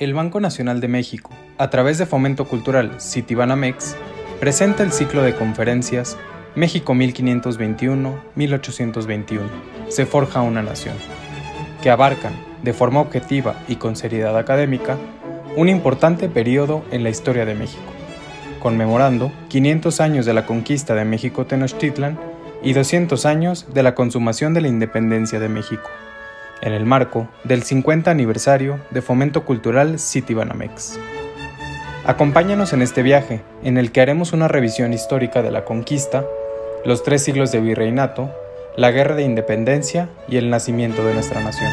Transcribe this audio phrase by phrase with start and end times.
[0.00, 3.96] El Banco Nacional de México, a través de Fomento Cultural Citibanamex,
[4.38, 6.16] presenta el ciclo de conferencias
[6.54, 9.40] México 1521-1821,
[9.88, 10.94] se forja una nación,
[11.82, 12.32] que abarcan,
[12.62, 14.96] de forma objetiva y con seriedad académica,
[15.56, 17.92] un importante periodo en la historia de México,
[18.60, 22.20] conmemorando 500 años de la conquista de México Tenochtitlan
[22.62, 25.90] y 200 años de la consumación de la independencia de México,
[26.62, 30.98] en el marco del 50 aniversario de Fomento Cultural Citibanamex.
[32.04, 36.24] Acompáñanos en este viaje, en el que haremos una revisión histórica de la conquista,
[36.84, 38.30] los tres siglos de virreinato,
[38.76, 41.70] la guerra de independencia y el nacimiento de nuestra nación.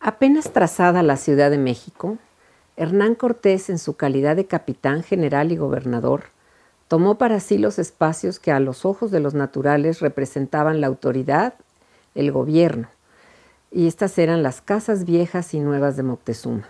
[0.00, 2.18] Apenas trazada la Ciudad de México,
[2.80, 6.22] Hernán Cortés, en su calidad de capitán general y gobernador,
[6.88, 11.52] tomó para sí los espacios que a los ojos de los naturales representaban la autoridad,
[12.14, 12.88] el gobierno,
[13.70, 16.68] y estas eran las casas viejas y nuevas de Moctezuma.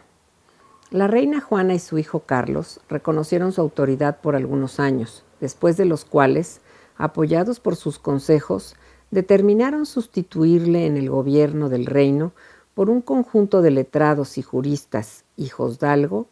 [0.90, 5.84] La reina Juana y su hijo Carlos reconocieron su autoridad por algunos años, después de
[5.84, 6.60] los cuales,
[6.96, 8.74] apoyados por sus consejos,
[9.12, 12.32] determinaron sustituirle en el gobierno del reino
[12.80, 16.28] por un conjunto de letrados y juristas, hijos d'Algo,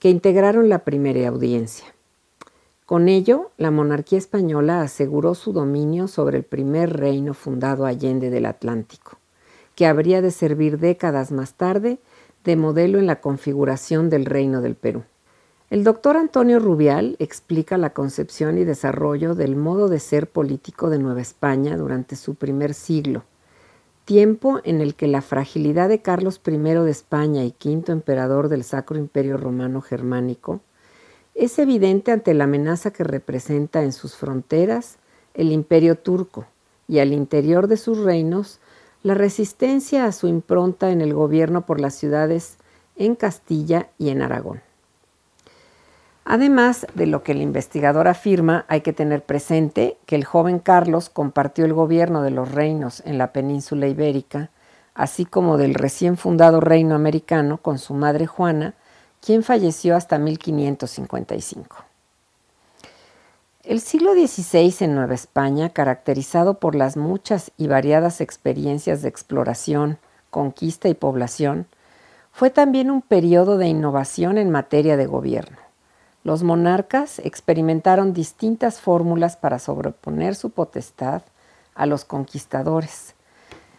[0.00, 1.94] que integraron la primera audiencia.
[2.86, 8.46] Con ello, la monarquía española aseguró su dominio sobre el primer reino fundado allende del
[8.46, 9.18] Atlántico,
[9.76, 12.00] que habría de servir décadas más tarde
[12.42, 15.04] de modelo en la configuración del reino del Perú.
[15.70, 20.98] El doctor Antonio Rubial explica la concepción y desarrollo del modo de ser político de
[20.98, 23.22] Nueva España durante su primer siglo,
[24.04, 28.64] tiempo en el que la fragilidad de Carlos I de España y quinto emperador del
[28.64, 30.60] Sacro Imperio Romano Germánico
[31.34, 34.98] es evidente ante la amenaza que representa en sus fronteras
[35.34, 36.46] el imperio turco
[36.88, 38.60] y al interior de sus reinos
[39.02, 42.58] la resistencia a su impronta en el gobierno por las ciudades
[42.96, 44.60] en Castilla y en Aragón.
[46.24, 51.10] Además de lo que el investigador afirma, hay que tener presente que el joven Carlos
[51.10, 54.50] compartió el gobierno de los reinos en la península ibérica,
[54.94, 58.74] así como del recién fundado reino americano con su madre Juana,
[59.20, 61.76] quien falleció hasta 1555.
[63.64, 69.98] El siglo XVI en Nueva España, caracterizado por las muchas y variadas experiencias de exploración,
[70.30, 71.66] conquista y población,
[72.32, 75.71] fue también un periodo de innovación en materia de gobierno.
[76.24, 81.22] Los monarcas experimentaron distintas fórmulas para sobreponer su potestad
[81.74, 83.16] a los conquistadores,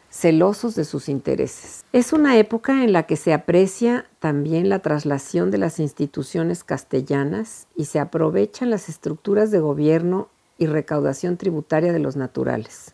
[0.09, 1.85] celosos de sus intereses.
[1.93, 7.67] Es una época en la que se aprecia también la traslación de las instituciones castellanas
[7.77, 10.27] y se aprovechan las estructuras de gobierno
[10.57, 12.93] y recaudación tributaria de los naturales.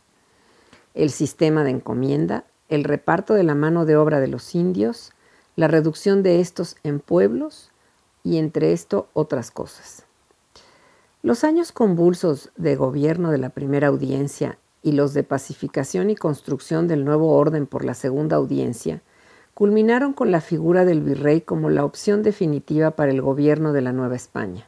[0.94, 5.12] El sistema de encomienda, el reparto de la mano de obra de los indios,
[5.56, 7.72] la reducción de estos en pueblos
[8.29, 10.03] y entre esto otras cosas.
[11.23, 16.88] Los años convulsos de gobierno de la primera audiencia y los de pacificación y construcción
[16.88, 19.01] del nuevo orden por la segunda audiencia
[19.56, 23.94] culminaron con la figura del virrey como la opción definitiva para el gobierno de la
[23.94, 24.68] Nueva España.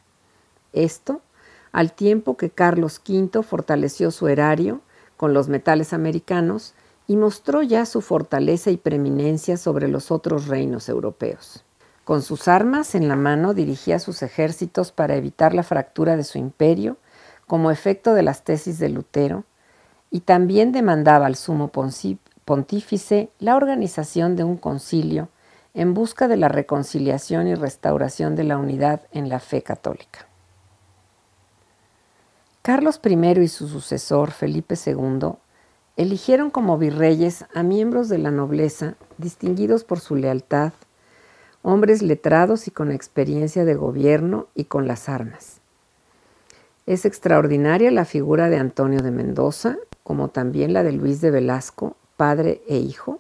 [0.73, 1.21] Esto
[1.71, 4.81] al tiempo que Carlos V fortaleció su erario
[5.17, 6.73] con los metales americanos
[7.05, 11.63] y mostró ya su fortaleza y preeminencia sobre los otros reinos europeos.
[12.03, 16.38] Con sus armas en la mano dirigía sus ejércitos para evitar la fractura de su
[16.38, 16.97] imperio
[17.47, 19.44] como efecto de las tesis de Lutero
[20.09, 21.72] y también demandaba al sumo
[22.45, 25.29] pontífice la organización de un concilio
[25.73, 30.28] en busca de la reconciliación y restauración de la unidad en la fe católica.
[32.62, 35.33] Carlos I y su sucesor, Felipe II,
[35.97, 40.74] eligieron como virreyes a miembros de la nobleza distinguidos por su lealtad,
[41.63, 45.62] hombres letrados y con experiencia de gobierno y con las armas.
[46.86, 51.96] Es extraordinaria la figura de Antonio de Mendoza, como también la de Luis de Velasco,
[52.18, 53.19] padre e hijo,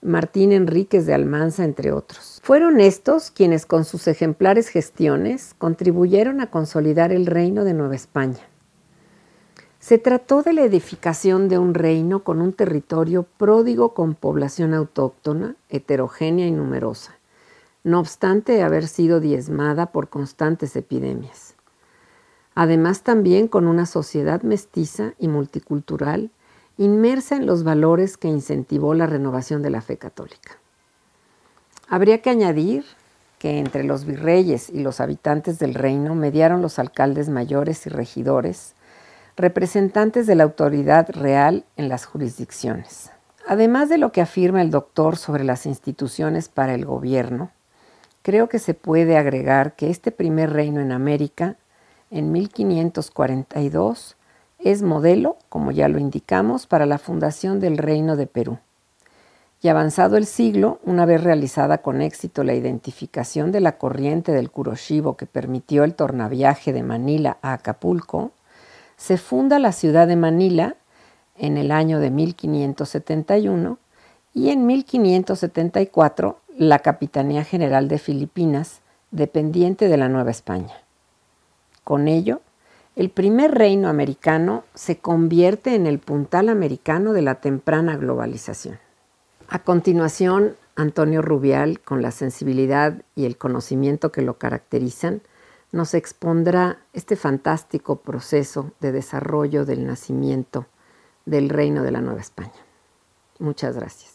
[0.00, 2.40] Martín Enríquez de Almanza, entre otros.
[2.42, 8.48] Fueron estos quienes con sus ejemplares gestiones contribuyeron a consolidar el reino de Nueva España.
[9.80, 15.56] Se trató de la edificación de un reino con un territorio pródigo con población autóctona,
[15.68, 17.17] heterogénea y numerosa
[17.84, 21.54] no obstante haber sido diezmada por constantes epidemias.
[22.54, 26.30] Además también con una sociedad mestiza y multicultural
[26.76, 30.58] inmersa en los valores que incentivó la renovación de la fe católica.
[31.88, 32.84] Habría que añadir
[33.38, 38.74] que entre los virreyes y los habitantes del reino mediaron los alcaldes mayores y regidores,
[39.36, 43.10] representantes de la autoridad real en las jurisdicciones.
[43.46, 47.50] Además de lo que afirma el doctor sobre las instituciones para el gobierno,
[48.22, 51.56] creo que se puede agregar que este primer reino en América,
[52.10, 54.16] en 1542,
[54.58, 58.58] es modelo, como ya lo indicamos, para la fundación del Reino de Perú.
[59.60, 64.50] Y avanzado el siglo, una vez realizada con éxito la identificación de la corriente del
[64.50, 68.32] Kuroshibo que permitió el tornaviaje de Manila a Acapulco,
[68.96, 70.76] se funda la ciudad de Manila
[71.36, 73.78] en el año de 1571
[74.34, 78.80] y en 1574 la Capitanía General de Filipinas,
[79.12, 80.74] dependiente de la Nueva España.
[81.84, 82.40] Con ello,
[82.96, 88.80] el primer reino americano se convierte en el puntal americano de la temprana globalización.
[89.48, 95.22] A continuación, Antonio Rubial, con la sensibilidad y el conocimiento que lo caracterizan,
[95.70, 100.66] nos expondrá este fantástico proceso de desarrollo del nacimiento
[101.24, 102.50] del reino de la Nueva España.
[103.38, 104.07] Muchas gracias.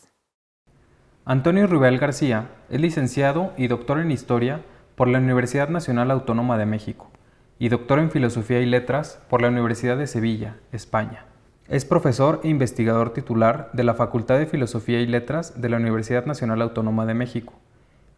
[1.25, 4.59] Antonio Rubial García es licenciado y doctor en Historia
[4.95, 7.09] por la Universidad Nacional Autónoma de México
[7.57, 11.23] y doctor en Filosofía y Letras por la Universidad de Sevilla, España.
[11.69, 16.25] Es profesor e investigador titular de la Facultad de Filosofía y Letras de la Universidad
[16.25, 17.53] Nacional Autónoma de México,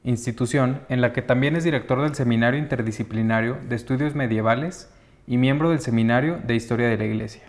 [0.04, 4.92] institución en la que también es director del Seminario Interdisciplinario de Estudios Medievales
[5.28, 7.44] y miembro del Seminario de Historia de la Iglesia.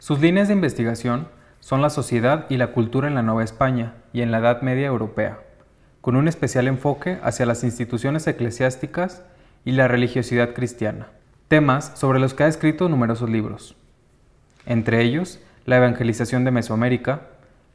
[0.00, 1.28] Sus líneas de investigación
[1.64, 4.88] son la sociedad y la cultura en la Nueva España y en la Edad Media
[4.88, 5.38] Europea,
[6.02, 9.22] con un especial enfoque hacia las instituciones eclesiásticas
[9.64, 11.06] y la religiosidad cristiana,
[11.48, 13.76] temas sobre los que ha escrito numerosos libros
[14.66, 17.22] entre ellos la evangelización de Mesoamérica,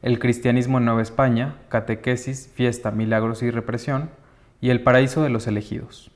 [0.03, 4.11] el cristianismo en Nueva España, catequesis, fiesta, milagros y represión,
[4.61, 6.11] y el paraíso de los elegidos.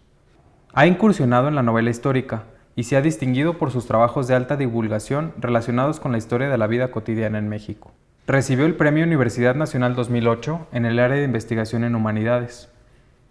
[0.74, 2.44] Ha incursionado en la novela histórica
[2.76, 6.58] y se ha distinguido por sus trabajos de alta divulgación relacionados con la historia de
[6.58, 7.92] la vida cotidiana en México.
[8.26, 12.70] Recibió el Premio Universidad Nacional 2008 en el área de investigación en humanidades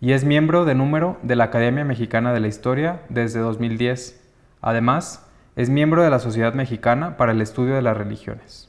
[0.00, 4.20] y es miembro de número de la Academia Mexicana de la Historia desde 2010.
[4.60, 8.68] Además, es miembro de la Sociedad Mexicana para el Estudio de las Religiones.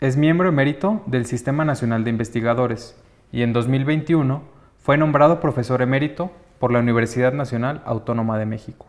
[0.00, 3.00] Es miembro emérito del Sistema Nacional de Investigadores
[3.32, 4.42] y en 2021
[4.82, 8.86] fue nombrado profesor emérito por la Universidad Nacional Autónoma de México.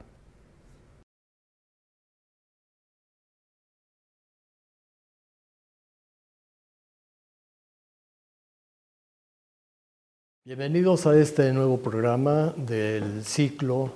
[10.48, 13.92] Bienvenidos a este nuevo programa del ciclo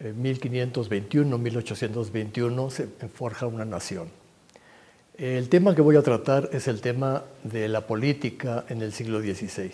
[0.00, 4.06] 1521-1821 se forja una nación.
[5.16, 9.20] El tema que voy a tratar es el tema de la política en el siglo
[9.20, 9.72] XVI.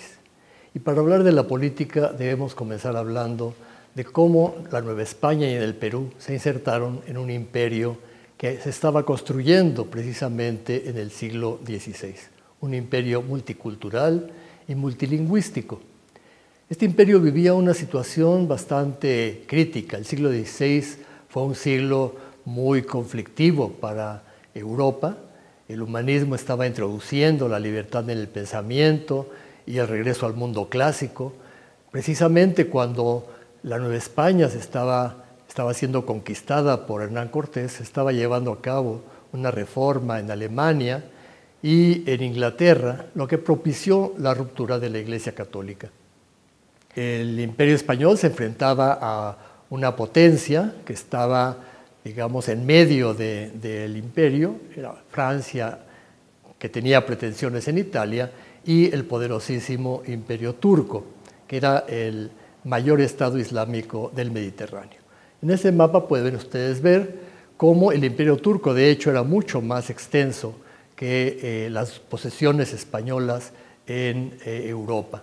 [0.72, 3.54] Y para hablar de la política debemos comenzar hablando
[3.94, 7.98] de cómo la Nueva España y el Perú se insertaron en un imperio
[8.38, 12.14] que se estaba construyendo precisamente en el siglo XVI,
[12.62, 14.30] un imperio multicultural
[14.66, 15.80] y multilingüístico
[16.74, 19.96] este imperio vivía una situación bastante crítica.
[19.96, 20.84] El siglo XVI
[21.28, 25.16] fue un siglo muy conflictivo para Europa.
[25.68, 29.30] El humanismo estaba introduciendo la libertad en el pensamiento
[29.66, 31.32] y el regreso al mundo clásico.
[31.92, 33.24] Precisamente cuando
[33.62, 38.60] la Nueva España se estaba, estaba siendo conquistada por Hernán Cortés, se estaba llevando a
[38.60, 41.04] cabo una reforma en Alemania
[41.62, 45.88] y en Inglaterra, lo que propició la ruptura de la Iglesia Católica.
[46.94, 49.36] El imperio español se enfrentaba a
[49.70, 51.56] una potencia que estaba,
[52.04, 55.78] digamos, en medio del imperio, era Francia,
[56.58, 58.30] que tenía pretensiones en Italia,
[58.64, 61.04] y el poderosísimo imperio turco,
[61.46, 62.30] que era el
[62.64, 65.00] mayor estado islámico del Mediterráneo.
[65.42, 67.18] En ese mapa pueden ustedes ver
[67.56, 70.54] cómo el imperio turco, de hecho, era mucho más extenso
[70.96, 73.52] que eh, las posesiones españolas
[73.86, 75.22] en eh, Europa.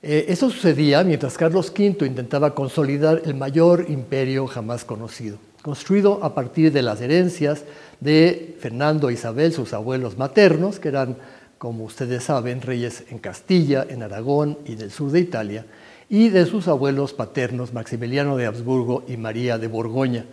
[0.00, 6.36] Eh, eso sucedía mientras Carlos V intentaba consolidar el mayor imperio jamás conocido, construido a
[6.36, 7.64] partir de las herencias
[7.98, 11.16] de Fernando e Isabel, sus abuelos maternos, que eran,
[11.58, 15.66] como ustedes saben, reyes en Castilla, en Aragón y del sur de Italia,
[16.08, 20.26] y de sus abuelos paternos, Maximiliano de Habsburgo y María de Borgoña.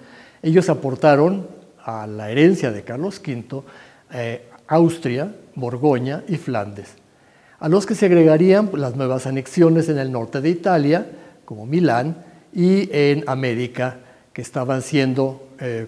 [0.43, 1.47] Ellos aportaron
[1.83, 3.63] a la herencia de Carlos V
[4.13, 7.04] eh, Austria, Borgoña y Flandes
[7.59, 11.05] a los que se agregarían las nuevas anexiones en el norte de Italia,
[11.45, 12.17] como Milán,
[12.53, 13.99] y en América,
[14.33, 15.87] que estaban siendo eh,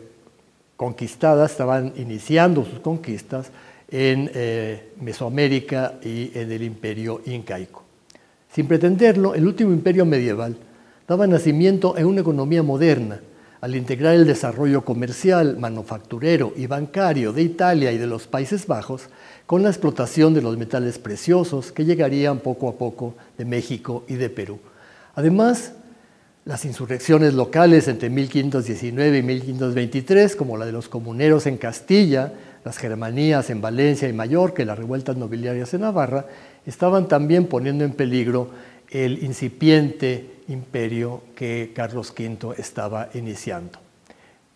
[0.75, 3.51] conquistadas, estaban iniciando sus conquistas
[3.89, 7.83] en eh, Mesoamérica y en el imperio incaico.
[8.53, 10.55] Sin pretenderlo, el último imperio medieval
[11.07, 13.19] daba nacimiento a una economía moderna,
[13.61, 19.09] al integrar el desarrollo comercial, manufacturero y bancario de Italia y de los Países Bajos
[19.45, 24.15] con la explotación de los metales preciosos que llegarían poco a poco de México y
[24.15, 24.59] de Perú.
[25.15, 25.73] Además,
[26.45, 32.33] las insurrecciones locales entre 1519 y 1523, como la de los comuneros en Castilla,
[32.63, 36.25] las germanías en Valencia y Mallorca y las revueltas nobiliarias en Navarra,
[36.65, 38.49] estaban también poniendo en peligro
[38.89, 43.79] el incipiente imperio que Carlos V estaba iniciando.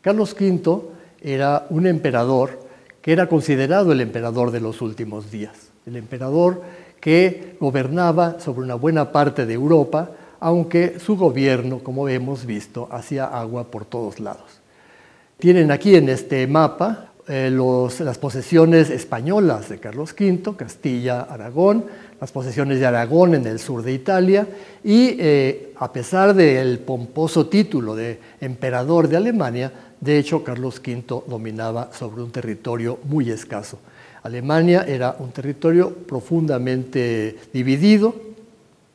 [0.01, 0.81] Carlos V
[1.21, 2.67] era un emperador
[3.01, 6.61] que era considerado el emperador de los últimos días, el emperador
[6.99, 13.25] que gobernaba sobre una buena parte de Europa, aunque su gobierno, como hemos visto, hacía
[13.25, 14.61] agua por todos lados.
[15.39, 21.85] Tienen aquí en este mapa eh, las posesiones españolas de Carlos V, Castilla, Aragón,
[22.21, 24.47] las posesiones de Aragón en el sur de Italia
[24.83, 31.23] y eh, a pesar del pomposo título de emperador de Alemania, de hecho Carlos V
[31.27, 33.79] dominaba sobre un territorio muy escaso.
[34.21, 38.13] Alemania era un territorio profundamente dividido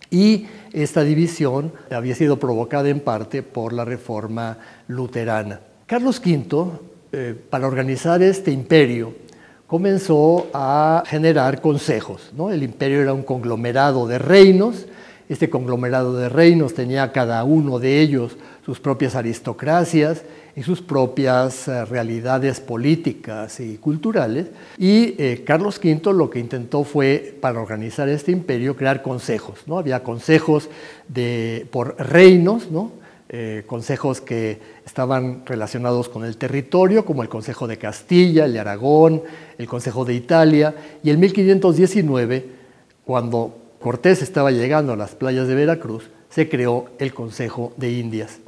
[0.08, 4.56] y esta división había sido provocada en parte por la reforma
[4.86, 5.58] luterana.
[5.86, 6.70] Carlos V
[7.10, 9.25] eh, para organizar este imperio,
[9.66, 12.30] comenzó a generar consejos.
[12.36, 12.50] ¿no?
[12.50, 14.86] El imperio era un conglomerado de reinos,
[15.28, 20.22] este conglomerado de reinos tenía cada uno de ellos sus propias aristocracias
[20.54, 24.46] y sus propias eh, realidades políticas y culturales.
[24.78, 29.58] Y eh, Carlos V lo que intentó fue, para organizar este imperio, crear consejos.
[29.66, 29.78] ¿no?
[29.78, 30.68] Había consejos
[31.08, 32.92] de, por reinos, ¿no?
[33.28, 38.60] Eh, consejos que estaban relacionados con el territorio, como el Consejo de Castilla, el de
[38.60, 39.20] Aragón,
[39.58, 42.46] el Consejo de Italia, y en 1519,
[43.04, 48.38] cuando Cortés estaba llegando a las playas de Veracruz, se creó el Consejo de Indias.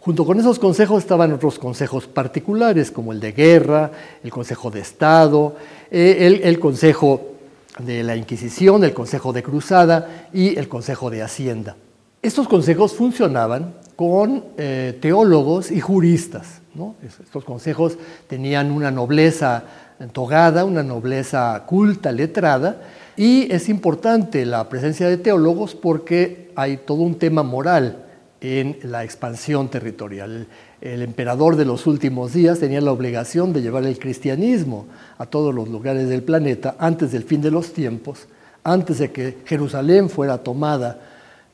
[0.00, 3.90] Junto con esos consejos estaban otros consejos particulares, como el de guerra,
[4.22, 5.56] el Consejo de Estado,
[5.90, 7.36] eh, el, el Consejo
[7.78, 11.74] de la Inquisición, el Consejo de Cruzada y el Consejo de Hacienda.
[12.20, 16.60] Estos consejos funcionaban con eh, teólogos y juristas.
[17.02, 17.96] Estos consejos
[18.28, 19.64] tenían una nobleza
[20.12, 22.82] togada, una nobleza culta, letrada,
[23.16, 28.04] y es importante la presencia de teólogos porque hay todo un tema moral
[28.42, 30.46] en la expansión territorial.
[30.82, 34.86] El emperador de los últimos días tenía la obligación de llevar el cristianismo
[35.16, 38.28] a todos los lugares del planeta antes del fin de los tiempos,
[38.62, 41.00] antes de que Jerusalén fuera tomada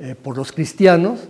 [0.01, 1.21] eh, por los cristianos,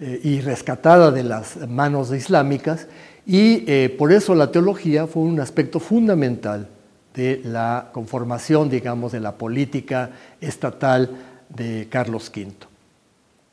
[0.00, 2.86] eh, y rescatada de las manos islámicas,
[3.26, 6.68] y eh, por eso la teología fue un aspecto fundamental
[7.14, 11.10] de la conformación, digamos, de la política estatal
[11.50, 12.50] de Carlos V.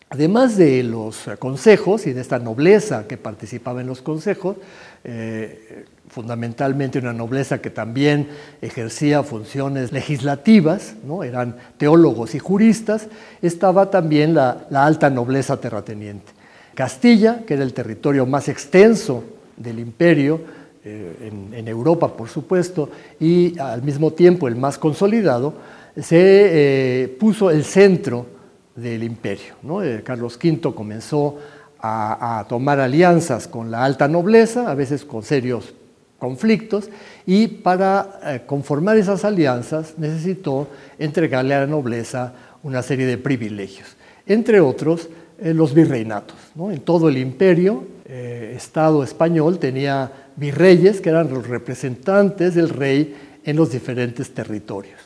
[0.10, 4.56] Además de los consejos y de esta nobleza que participaba en los consejos,
[5.04, 8.30] eh, fundamentalmente una nobleza que también
[8.62, 11.24] ejercía funciones legislativas, ¿no?
[11.24, 13.08] eran teólogos y juristas,
[13.42, 16.37] estaba también la alta nobleza terrateniente.
[16.78, 19.24] Castilla, que era el territorio más extenso
[19.56, 20.40] del imperio,
[20.86, 25.56] eh, en, Europa por supuesto, y al mismo tiempo el más consolidado,
[26.00, 28.28] se eh, puso el centro
[28.76, 29.56] del imperio.
[29.82, 31.40] Eh, Carlos V comenzó
[31.80, 35.74] a, tomar alianzas con la alta nobleza, a veces con serios
[36.20, 36.92] conflictos,
[37.26, 40.68] y para conformar esas alianzas necesitó
[41.00, 45.10] entregarle a la nobleza una serie de privilegios, entre otros
[45.42, 46.36] los virreinatos.
[46.58, 53.16] En todo el imperio, eh, Estado español tenía virreyes que eran los representantes del rey
[53.44, 55.00] en los diferentes territorios.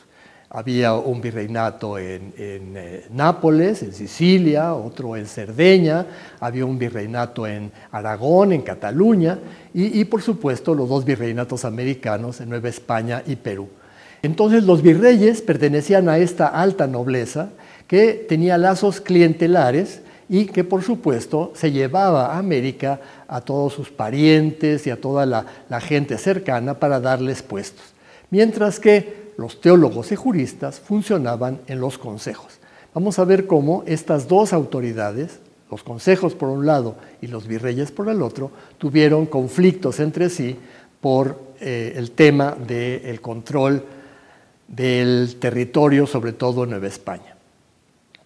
[0.50, 6.06] Había un virreinato en, eh, Nápoles, en Sicilia, otro en Cerdeña,
[6.40, 9.38] había un virreinato en Aragón, en Cataluña,
[9.72, 13.68] y por supuesto los dos virreinatos americanos en Nueva España y Perú.
[14.20, 17.48] Entonces los virreyes pertenecían a esta alta nobleza
[17.88, 23.90] que tenía lazos clientelares y que por supuesto se llevaba a América a todos sus
[23.90, 27.84] parientes y a toda la, gente cercana para darles puestos,
[28.30, 32.58] mientras que los teólogos y juristas funcionaban en los consejos.
[32.94, 37.90] Vamos a ver cómo estas dos autoridades, los consejos por un lado y los virreyes
[37.90, 40.58] por el otro, tuvieron conflictos entre sí
[41.00, 43.82] por eh, el tema del control
[44.68, 47.31] del territorio, sobre todo en Nueva España.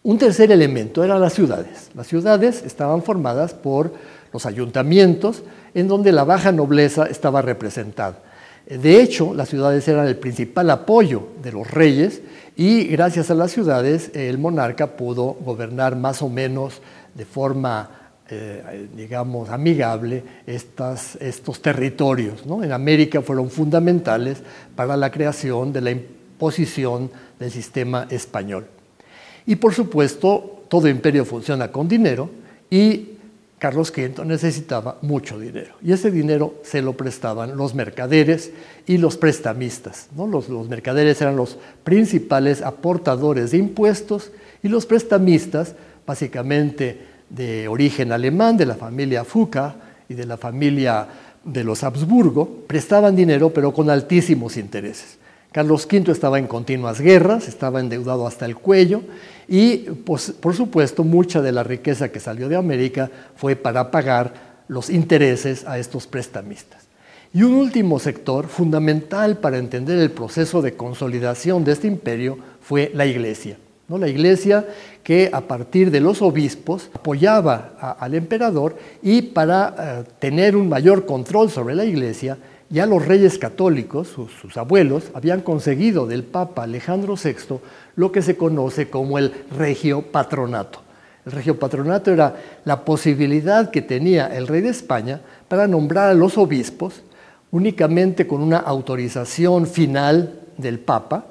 [0.07, 1.91] Un tercer elemento eran las ciudades.
[1.97, 3.93] Las ciudades estaban formadas por
[4.33, 5.43] los ayuntamientos
[5.75, 8.21] en donde la baja nobleza estaba representada.
[8.67, 12.23] De hecho, las ciudades eran el principal apoyo de los reyes
[12.55, 16.81] y gracias a las ciudades el monarca pudo gobernar más o menos
[17.17, 17.91] de forma,
[18.31, 22.45] eh, digamos, amigable estos territorios.
[22.63, 24.39] En América fueron fundamentales
[24.77, 27.11] para la creación de la imposición
[27.41, 28.69] del sistema español.
[29.47, 32.29] Y por supuesto, todo imperio funciona con dinero
[32.71, 33.11] y
[33.59, 38.51] Carlos V necesitaba mucho dinero y ese dinero se lo prestaban los mercaderes
[38.87, 40.09] y los prestamistas.
[40.15, 44.31] Los, los, mercaderes eran los principales aportadores de impuestos
[44.63, 45.75] y los prestamistas,
[46.07, 47.01] básicamente
[47.31, 49.77] de origen alemán, de la familia Fuca
[50.09, 51.09] y de la familia
[51.43, 55.19] de los Habsburgo, prestaban dinero pero con altísimos intereses.
[55.51, 59.03] Carlos V estaba en continuas guerras, estaba endeudado hasta el cuello
[59.49, 64.65] y, pues, por supuesto, mucha de la riqueza que salió de América fue para pagar
[64.69, 66.87] los intereses a estos prestamistas.
[67.33, 72.91] Y un último sector fundamental para entender el proceso de consolidación de este imperio fue
[72.95, 73.59] la iglesia.
[73.89, 73.99] ¿no?
[73.99, 74.67] La iglesia
[75.03, 81.07] que a partir de los obispos apoyaba al emperador y para eh, tener un mayor
[81.07, 82.39] control sobre la iglesia,
[82.69, 87.59] ya los reyes católicos, sus, abuelos, habían conseguido del Papa Alejandro VI
[87.95, 90.83] lo que se conoce como el regio patronato.
[91.25, 96.15] El regio patronato era la posibilidad que tenía el rey de España para nombrar a
[96.15, 97.03] los obispos
[97.51, 101.27] únicamente con una autorización final del Papa,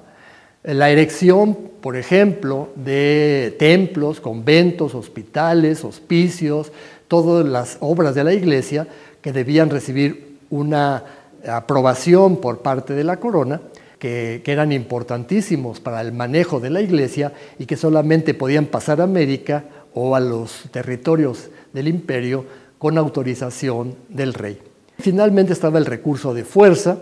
[0.64, 6.72] la erección, por ejemplo, de templos, conventos, hospitales, hospicios,
[7.08, 8.88] todas las obras de la iglesia
[9.22, 11.04] que debían recibir una
[11.48, 13.62] aprobación por parte de la corona,
[14.00, 19.06] que, eran importantísimos para el manejo de la iglesia y que solamente podían pasar a
[19.06, 22.46] América o a los territorios del imperio
[22.78, 24.60] con autorización del rey.
[25.00, 26.98] Finalmente estaba el recurso de fuerza,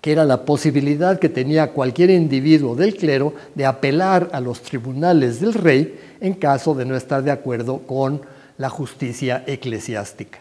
[0.00, 5.40] que era la posibilidad que tenía cualquier individuo del clero de apelar a los tribunales
[5.40, 8.20] del rey en caso de no estar de acuerdo con
[8.58, 10.40] la justicia eclesiástica.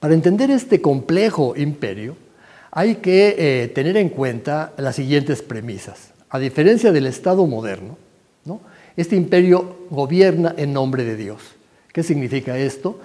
[0.00, 2.16] Para entender este complejo imperio,
[2.76, 6.10] hay que eh, tener en cuenta las siguientes premisas.
[6.28, 7.96] A diferencia del Estado moderno,
[8.98, 11.40] este imperio gobierna en nombre de Dios.
[11.90, 13.00] ¿Qué significa esto?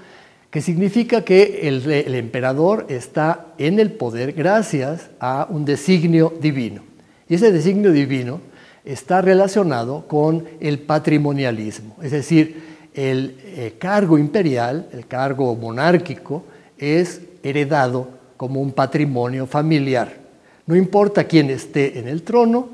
[0.49, 6.83] Que significa que el, emperador está en el poder gracias a un designio divino.
[7.29, 8.41] Y ese designio divino
[8.83, 12.61] está relacionado con el patrimonialismo, es decir,
[12.93, 16.43] el eh, cargo imperial, el cargo monárquico,
[16.77, 20.15] es heredado como un patrimonio familiar.
[20.65, 22.69] No importa quién esté en el trono,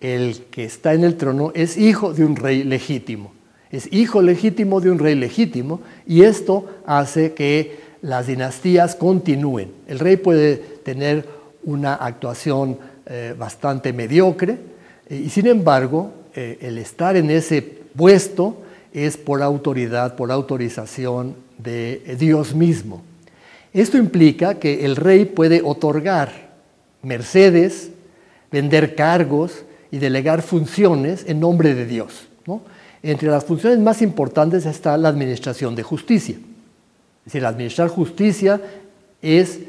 [0.00, 3.32] el que está en el trono es hijo de un rey legítimo.
[3.72, 9.72] Es hijo legítimo de un rey legítimo y esto hace que las dinastías continúen.
[9.88, 11.26] El rey puede tener
[11.64, 14.56] una actuación eh, bastante mediocre
[15.08, 18.58] eh, y sin embargo eh, el estar en ese puesto
[18.92, 23.02] es por autoridad, por autorización de Dios mismo.
[23.72, 26.50] Esto implica que el rey puede otorgar
[27.02, 27.90] mercedes,
[28.50, 32.28] vender cargos y delegar funciones en nombre de Dios.
[33.02, 36.36] Entre las funciones más importantes está la administración de justicia.
[36.36, 38.60] Es decir, administrar justicia
[39.20, 39.60] es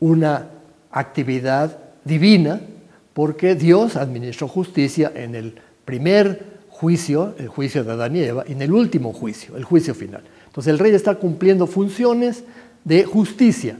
[0.00, 0.48] una
[0.90, 2.60] actividad divina
[3.14, 8.52] porque Dios administró justicia en el primer juicio, el juicio de Adán y Eva, y
[8.52, 10.22] en el último juicio, el juicio final.
[10.46, 12.44] Entonces el rey está cumpliendo funciones
[12.84, 13.78] de justicia.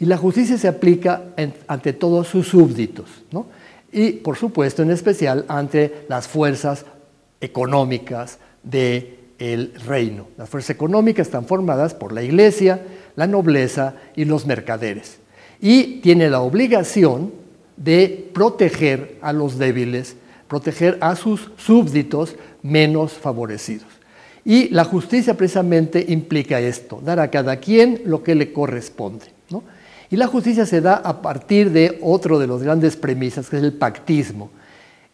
[0.00, 1.24] Y la justicia se aplica
[1.66, 3.24] ante todos sus súbditos,
[3.90, 6.84] y por supuesto en especial ante las fuerzas
[7.40, 10.28] económicas del reino.
[10.36, 12.80] Las fuerzas económicas están formadas por la iglesia,
[13.16, 15.18] la nobleza y los mercaderes.
[15.60, 17.32] Y tiene la obligación
[17.76, 23.97] de proteger a los débiles, proteger a sus súbditos menos favorecidos.
[24.48, 29.26] Y la justicia precisamente implica esto, dar a cada quien lo que le corresponde.
[30.08, 33.62] Y la justicia se da a partir de otro de los grandes premisas, que es
[33.62, 34.48] el pactismo.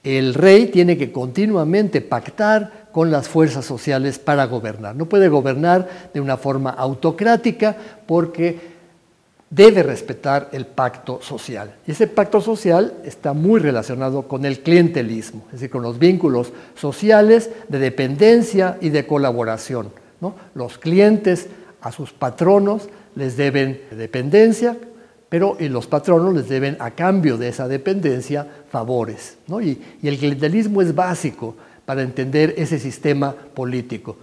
[0.05, 4.95] El rey tiene que continuamente pactar con las fuerzas sociales para gobernar.
[4.95, 8.74] No puede gobernar de una forma autocrática porque
[9.55, 11.75] debe respetar el pacto social.
[11.87, 16.53] Y ese pacto social está muy relacionado con el clientelismo, es decir, con los vínculos
[16.75, 19.91] sociales de dependencia y de colaboración.
[20.55, 21.49] Los clientes
[21.83, 24.77] a sus patronos les deben dependencia,
[25.29, 29.37] pero y los patronos les deben a cambio de esa dependencia favores.
[29.63, 34.17] Y, el clientelismo es básico para entender ese sistema político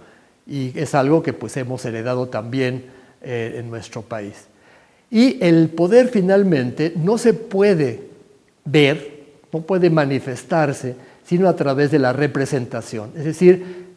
[0.46, 2.86] y es algo que pues hemos heredado también
[3.22, 4.48] eh, en nuestro país.
[5.12, 8.00] Y el poder finalmente no se puede
[8.64, 13.10] ver, no puede manifestarse, sino a través de la representación.
[13.14, 13.92] Es decir,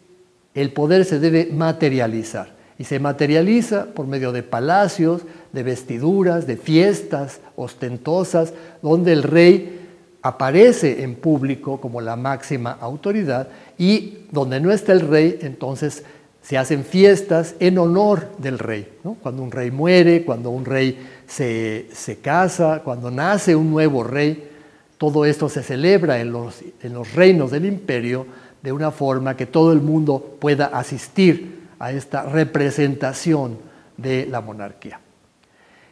[0.53, 5.21] el poder se debe materializar y se materializa por medio de palacios,
[5.53, 9.79] de vestiduras, de fiestas ostentosas, donde el rey
[10.21, 13.47] aparece en público como la máxima autoridad
[13.77, 16.03] y donde no está el rey, entonces
[16.45, 18.99] se hacen fiestas en honor del rey.
[19.23, 24.51] Cuando un rey muere, cuando un rey se, se, casa, cuando nace un nuevo rey,
[24.99, 28.27] todo esto se celebra en los, en los reinos del imperio
[28.61, 33.57] de una forma que todo el mundo pueda asistir a esta representación
[33.97, 34.99] de la monarquía.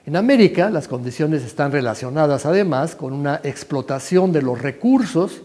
[0.06, 5.42] En América las condiciones están relacionadas además con una explotación de los recursos,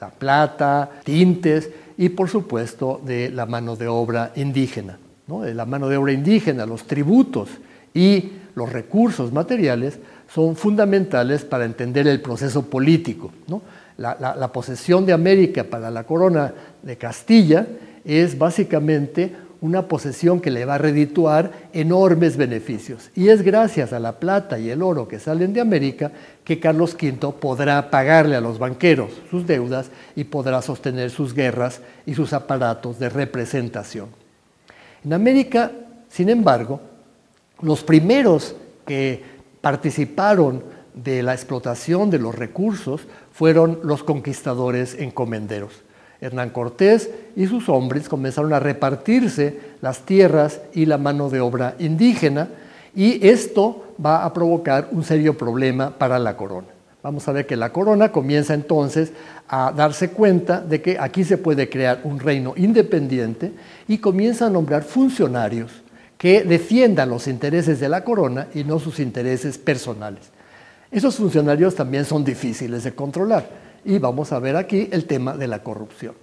[0.00, 4.98] la plata, tintes y por supuesto de la mano de obra indígena.
[5.26, 7.50] De la mano de obra indígena, los tributos
[7.92, 9.98] y los recursos materiales
[10.32, 13.32] son fundamentales para entender el proceso político.
[13.98, 17.66] la posesión de América para la corona de Castilla
[18.04, 23.10] es básicamente una posesión que le va a redituar enormes beneficios.
[23.14, 26.12] Y es gracias a la plata y el oro que salen de América
[26.44, 31.80] que Carlos V podrá pagarle a los banqueros sus deudas y podrá sostener sus guerras
[32.06, 34.08] y sus aparatos de representación.
[35.04, 35.72] En América,
[36.08, 36.80] sin embargo,
[37.60, 38.54] los primeros
[38.86, 39.22] que
[39.60, 40.62] participaron
[40.94, 45.82] de la explotación de los recursos fueron los conquistadores encomenderos.
[46.20, 51.76] Hernán Cortés y sus hombres comenzaron a repartirse las tierras y la mano de obra
[51.78, 52.48] indígena
[52.94, 56.68] y esto va a provocar un serio problema para la corona.
[57.02, 59.12] Vamos a ver que la corona comienza entonces
[59.48, 63.52] a darse cuenta de que aquí se puede crear un reino independiente
[63.86, 65.70] y comienza a nombrar funcionarios
[66.18, 70.30] que defiendan los intereses de la corona y no sus intereses personales.
[70.90, 75.48] Esos funcionarios también son difíciles de controlar y vamos a ver aquí el tema de
[75.48, 76.14] la corrupción.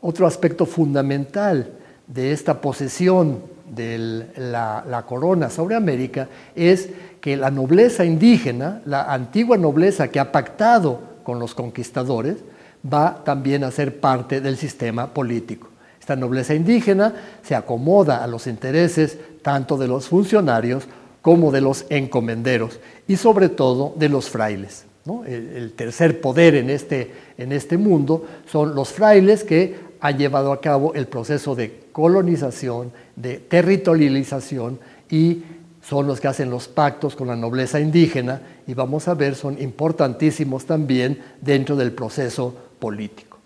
[0.00, 1.72] Otro aspecto fundamental
[2.06, 6.88] de esta posesión de la, la, corona sobre América es
[7.20, 12.38] que la nobleza indígena, la antigua nobleza que ha pactado con los conquistadores,
[12.82, 15.68] va también a ser parte del sistema político.
[16.00, 17.12] Esta nobleza indígena
[17.42, 20.84] se acomoda a los intereses tanto de los funcionarios
[21.20, 24.86] como de los encomenderos y sobre todo de los frailes.
[25.26, 30.60] El, tercer poder en este, en este mundo son los frailes que han llevado a
[30.60, 34.78] cabo el proceso de colonización, de territorialización
[35.10, 35.42] y
[35.82, 39.60] son los que hacen los pactos con la nobleza indígena y vamos a ver son
[39.60, 43.38] importantísimos también dentro del proceso político.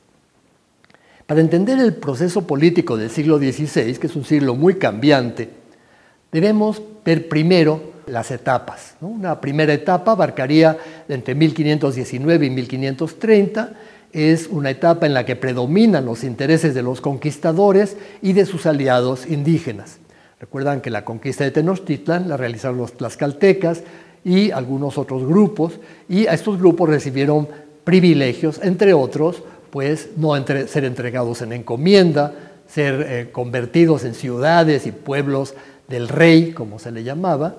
[1.26, 5.48] Para entender el proceso político del siglo XVI, que es un siglo muy cambiante,
[6.30, 8.94] debemos ver primero las etapas.
[9.00, 10.76] Una primera etapa abarcaría
[11.08, 13.72] entre 1519 y 1530,
[14.12, 18.64] es una etapa en la que predominan los intereses de los conquistadores y de sus
[18.66, 19.98] aliados indígenas.
[20.38, 23.82] Recuerdan que la conquista de Tenochtitlan la realizaron los tlaxcaltecas
[24.24, 27.48] y algunos otros grupos, y a estos grupos recibieron
[27.84, 32.32] privilegios, entre otros, pues no ser entregados en encomienda,
[32.68, 35.54] ser eh, convertidos en ciudades y pueblos
[35.88, 37.56] del rey, como se le llamaba,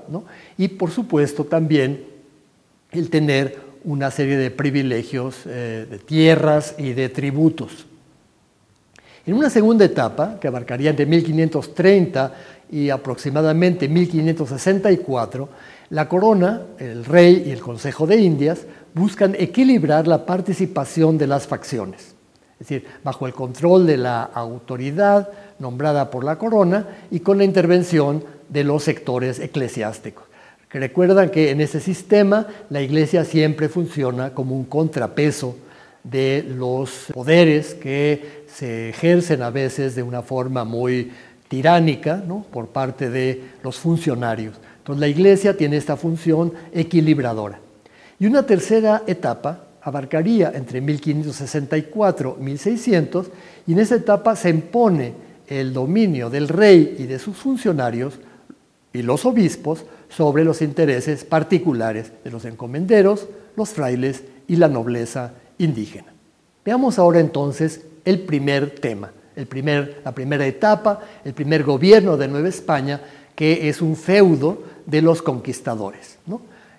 [0.58, 2.06] y por supuesto también
[2.92, 7.86] el tener una serie de privilegios eh, de tierras y de tributos.
[9.26, 12.34] En una segunda etapa, que abarcaría entre 1530
[12.72, 15.50] y aproximadamente 1564,
[15.90, 21.48] la corona, el rey y el Consejo de Indias buscan equilibrar la participación de las
[21.48, 22.16] facciones,
[22.54, 27.44] es decir, bajo el control de la autoridad, nombrada por la corona y con la
[27.44, 30.26] intervención de los sectores eclesiásticos.
[30.72, 35.56] recuerdan que en ese sistema la iglesia siempre funciona como un contrapeso
[36.04, 41.12] de los poderes que se ejercen a veces de una forma muy
[41.48, 44.56] tiránica por parte de los funcionarios.
[44.80, 47.60] Entonces la iglesia tiene esta función equilibradora.
[48.20, 53.28] Y una tercera etapa abarcaría entre 1564 y 1600
[53.68, 55.13] y en esa etapa se impone
[55.48, 58.20] el dominio del rey y de sus funcionarios
[58.94, 65.34] y los obispos sobre los intereses particulares de los encomenderos, los frailes y la nobleza
[65.58, 66.14] indígena.
[66.64, 72.28] Veamos ahora entonces el primer tema, el primer, la primera etapa, el primer gobierno de
[72.28, 73.02] Nueva España,
[73.36, 76.18] que es un feudo de los conquistadores.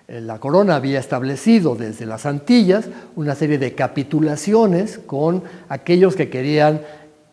[0.07, 6.29] Eh, la corona había establecido desde las Antillas una serie de capitulaciones con aquellos que
[6.29, 6.81] querían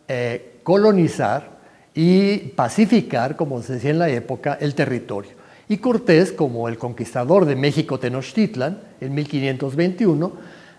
[0.07, 1.59] eh, colonizar
[1.93, 5.31] y pacificar, como se decía en la época, el territorio.
[5.69, 10.33] Y Cortés, como el conquistador de México Tenochtitlan, en 1521,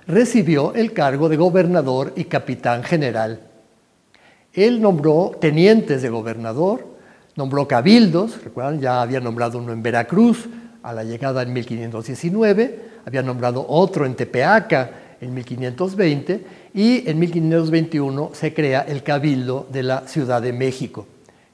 [0.09, 3.41] recibió el cargo de gobernador y capitán general.
[4.53, 6.85] Él nombró tenientes de gobernador,
[7.37, 10.49] nombró cabildos, recuerdan, ya había nombrado uno en Veracruz
[10.83, 18.31] a la llegada en 1519, había nombrado otro en Tepeaca en 1520 y en 1521
[18.33, 21.07] se crea el cabildo de la Ciudad de México,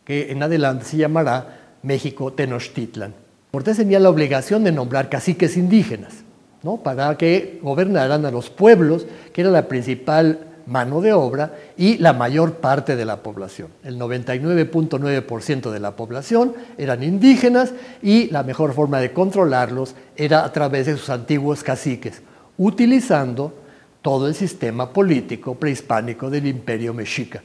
[0.05, 3.15] que en adelante se llamará México Tenochtitlan.
[3.51, 6.25] Cortés tenía la obligación de nombrar caciques indígenas,
[6.63, 6.79] ¿no?
[6.79, 12.13] para que gobernaran a los pueblos, que era la principal mano de obra y la
[12.13, 13.69] mayor parte de la población.
[13.83, 17.73] El 99.9% de la población eran indígenas
[18.03, 22.23] y la mejor forma de controlarlos era a través de sus antiguos caciques,
[22.59, 23.53] utilizando
[24.01, 27.43] todo el sistema político prehispánico del imperio mexica.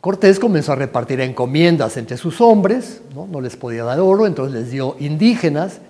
[0.00, 3.26] Cortés comenzó a repartir encomiendas entre sus hombres, ¿no?
[3.26, 5.80] no les podía dar oro, entonces les dio indígenas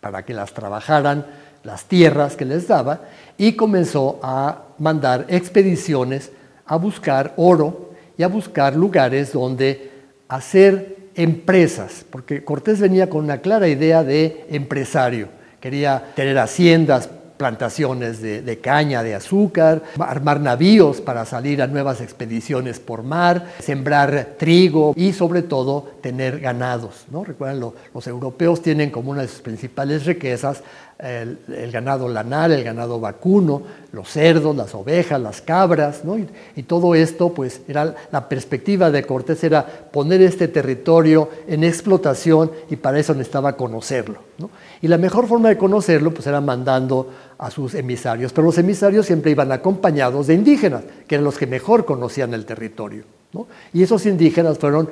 [0.00, 1.26] para que las trabajaran
[1.64, 3.00] las tierras que les daba
[3.36, 6.30] y comenzó a mandar expediciones
[6.64, 9.90] a buscar oro y a buscar lugares donde
[10.28, 15.28] hacer empresas, porque Cortés venía con una clara idea de empresario,
[15.60, 22.80] quería tener haciendas, plantaciones de, caña, de azúcar, armar navíos para salir a nuevas expediciones
[22.80, 27.04] por mar, sembrar trigo y sobre todo tener ganados.
[27.10, 27.24] ¿no?
[27.24, 27.58] Recuerden,
[27.92, 30.62] los europeos tienen como una de sus principales riquezas
[31.00, 36.16] el, ganado lanar, el ganado vacuno, los cerdos, las ovejas, las cabras, ¿no?
[36.16, 42.52] y, todo esto, pues era la perspectiva de Cortés era poner este territorio en explotación
[42.70, 44.20] y para eso necesitaba conocerlo.
[44.38, 44.48] ¿no?
[44.80, 49.06] Y la mejor forma de conocerlo, pues era mandando a sus emisarios, pero los emisarios
[49.06, 53.02] siempre iban acompañados de indígenas, que eran los que mejor conocían el territorio.
[53.32, 53.48] ¿no?
[53.72, 54.88] Y esos indígenas fueron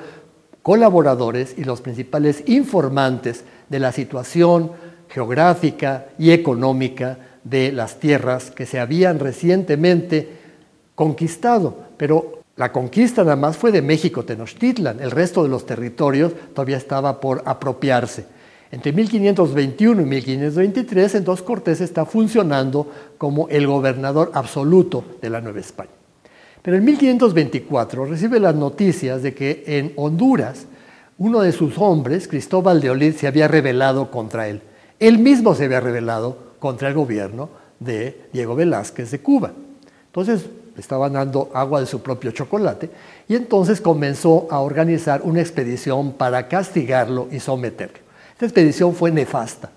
[0.65, 4.73] colaboradores y los principales informantes de la situación,
[5.11, 10.27] geográfica y económica de las tierras que se habían recientemente
[10.95, 11.77] conquistado.
[11.99, 16.79] Pero la conquista nada más fue de México Tenochtitlan, el resto de los territorios todavía
[16.79, 18.25] estaba por apropiarse.
[18.73, 25.61] Entre 1521 y 1523, entonces Cortés está funcionando como el gobernador absoluto de la Nueva
[25.61, 25.94] España.
[26.65, 30.67] Pero en 1524 recibe las noticias de que en Honduras
[31.19, 34.63] uno de sus hombres, Cristóbal de Olid, se había rebelado contra él.
[34.99, 39.53] Él mismo se había rebelado contra el gobierno de Diego Velázquez de Cuba.
[40.07, 40.47] Entonces
[40.79, 42.89] estaban dando agua de su propio chocolate
[43.29, 47.99] y entonces comenzó a organizar una expedición para castigarlo y someterlo.
[48.33, 49.71] Esta expedición fue nefasta.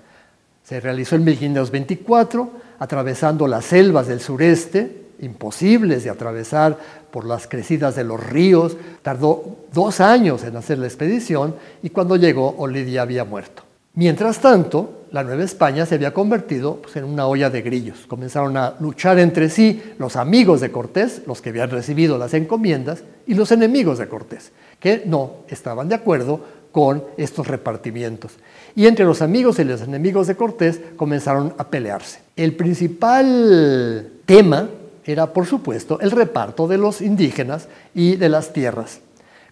[0.64, 6.78] Se realizó en 1524, atravesando las selvas del sureste, imposibles de atravesar
[7.12, 8.78] por las crecidas de los ríos.
[9.02, 13.64] Tardó dos años en hacer la expedición y cuando llegó, Olidia había muerto.
[13.94, 18.06] Mientras tanto, la Nueva España se había convertido pues, en una olla de grillos.
[18.08, 23.04] Comenzaron a luchar entre sí los amigos de Cortés, los que habían recibido las encomiendas,
[23.26, 28.34] y los enemigos de Cortés, que no estaban de acuerdo con estos repartimientos.
[28.76, 32.20] Y entre los amigos y los enemigos de Cortés comenzaron a pelearse.
[32.36, 34.70] El principal tema
[35.08, 39.00] era, por supuesto, el reparto de los indígenas y de las tierras.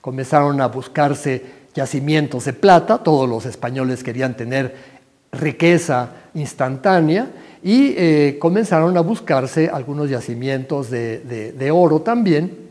[0.01, 4.75] Comenzaron a buscarse yacimientos de plata, todos los españoles querían tener
[5.31, 7.29] riqueza instantánea
[7.63, 12.65] y eh, comenzaron a buscarse algunos yacimientos de, oro también.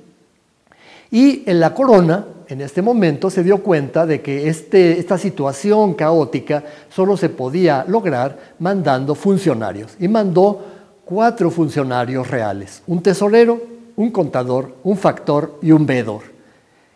[1.10, 5.94] Y en la corona, en este momento, se dio cuenta de que este, esta situación
[5.94, 9.96] caótica solo se podía lograr mandando funcionarios.
[9.98, 10.73] Y mandó
[11.04, 13.60] cuatro funcionarios reales, un tesorero,
[13.96, 16.22] un contador, un factor y un veedor.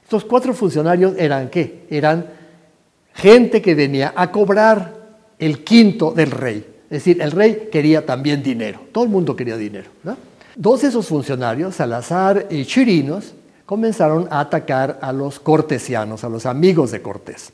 [0.02, 1.86] Estos cuatro funcionarios eran qué?
[1.90, 2.26] Eran
[3.14, 4.94] gente que venía a cobrar
[5.38, 6.66] el quinto del rey.
[6.84, 8.80] Es decir, el rey quería también dinero.
[8.92, 9.90] Todo el mundo quería dinero.
[10.56, 13.34] Dos de esos funcionarios, Salazar y Chirinos,
[13.66, 17.52] comenzaron a atacar a los cortesianos, a los amigos de Cortés.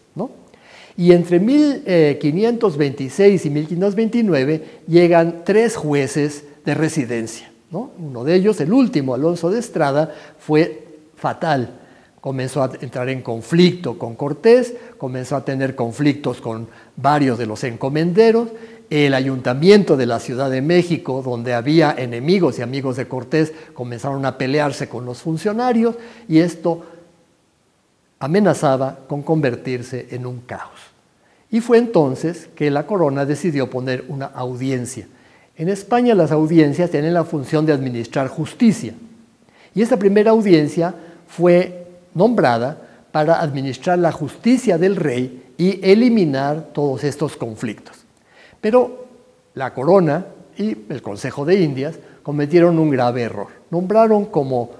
[0.96, 7.50] Y entre 1526 y 1529 llegan tres jueces de residencia.
[7.70, 10.84] Uno de ellos, el último, Alonso de Estrada, fue
[11.16, 11.80] fatal
[12.24, 17.62] comenzó a entrar en conflicto con Cortés, comenzó a tener conflictos con varios de los
[17.64, 18.48] encomenderos,
[18.88, 24.24] el ayuntamiento de la Ciudad de México, donde había enemigos y amigos de Cortés, comenzaron
[24.24, 26.86] a pelearse con los funcionarios y esto
[28.18, 30.80] amenazaba con convertirse en un caos.
[31.50, 35.06] Y fue entonces que la corona decidió poner una audiencia.
[35.56, 38.94] En España las audiencias tienen la función de administrar justicia.
[39.74, 40.94] Y esta primera audiencia
[41.28, 42.78] fue nombrada
[43.12, 48.04] para administrar la justicia del rey y eliminar todos estos conflictos.
[48.60, 49.06] Pero
[49.54, 53.48] la corona y el Consejo de Indias cometieron un grave error.
[53.70, 54.70] Nombraron como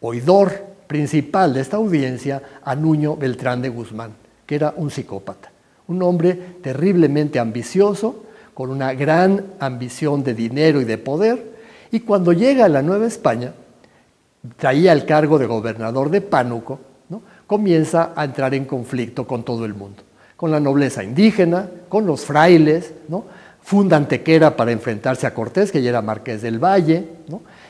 [0.00, 4.12] oidor principal de esta audiencia a Nuño Beltrán de Guzmán,
[4.46, 5.50] que era un psicópata,
[5.88, 11.54] un hombre terriblemente ambicioso, con una gran ambición de dinero y de poder,
[11.90, 13.52] y cuando llega a la Nueva España,
[14.56, 16.80] traía el cargo de gobernador de Pánuco,
[17.46, 20.02] comienza a entrar en conflicto con todo el mundo,
[20.36, 23.24] con la nobleza indígena, con los frailes, ¿no?
[23.62, 27.08] funda Antequera para enfrentarse a Cortés, que ya era marqués del Valle,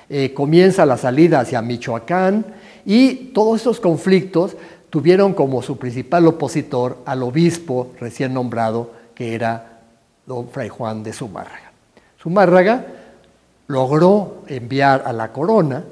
[0.09, 2.45] eh, comienza la salida hacia Michoacán
[2.85, 4.57] y todos estos conflictos
[4.91, 9.81] tuvieron como su principal opositor al obispo recién nombrado, que era
[10.27, 11.73] don Fray Juan de Zumárraga.
[12.23, 12.87] Zumárraga
[13.67, 15.85] logró enviar a la corona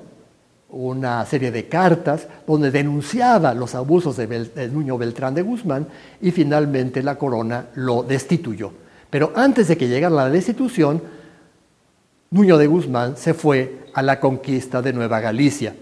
[0.71, 5.87] una serie de cartas donde denunciaba los abusos de, de Nuño Beltrán de Guzmán
[6.21, 8.73] y finalmente la corona lo destituyó.
[9.11, 11.03] Pero antes de que llegara la destitución,
[12.31, 15.75] Nuño de Guzmán se fue a la conquista de Nueva Galicia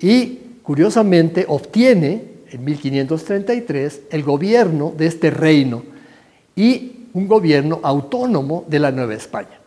[0.00, 5.82] y curiosamente obtiene en 1533 el gobierno de este reino
[6.56, 9.60] y un gobierno autónomo de la Nueva España.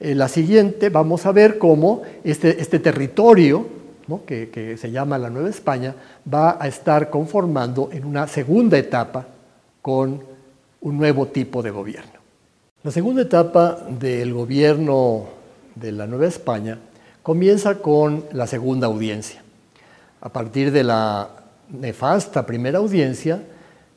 [0.00, 3.66] En la siguiente vamos a ver cómo este, este territorio,
[4.26, 5.94] que, que se llama la Nueva España,
[6.32, 9.26] va a estar conformando en una segunda etapa
[9.80, 10.22] con
[10.80, 12.20] un nuevo tipo de gobierno.
[12.82, 15.26] La segunda etapa del gobierno
[15.76, 16.78] de la Nueva España
[17.22, 19.42] comienza con la segunda audiencia.
[20.20, 21.30] A partir de la
[21.68, 23.42] nefasta primera audiencia,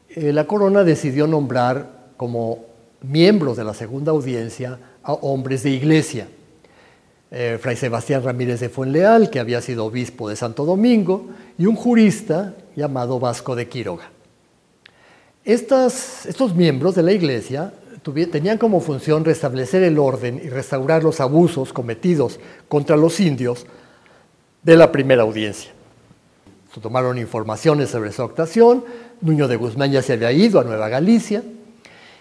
[0.10, 2.66] eh, la corona decidió nombrar como
[3.02, 6.28] miembros de la segunda audiencia a hombres de iglesia.
[7.32, 11.76] Eh, Fray Sebastián Ramírez de Fuenleal, que había sido obispo de Santo Domingo, y un
[11.76, 14.10] jurista llamado Vasco de Quiroga.
[15.44, 17.74] estos miembros de la iglesia
[18.14, 23.66] tenían como función restablecer el orden y restaurar los abusos cometidos contra los indios
[24.64, 25.72] de la primera audiencia.
[26.74, 28.84] Se tomaron informaciones sobre su actuación,
[29.22, 31.44] Nuño de Guzmán ya se había ido a Nueva Galicia,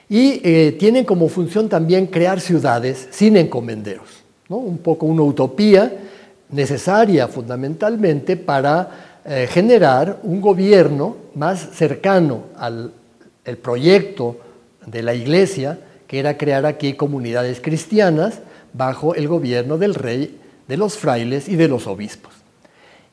[0.08, 4.08] y eh, tienen como función también crear ciudades sin encomenderos,
[4.48, 5.92] un poco una utopía
[6.50, 12.92] necesaria fundamentalmente para eh, generar un gobierno más cercano al
[13.44, 14.36] el proyecto
[14.86, 18.40] de la iglesia, que era crear aquí comunidades cristianas
[18.72, 22.32] bajo el gobierno del rey, de los frailes y de los obispos.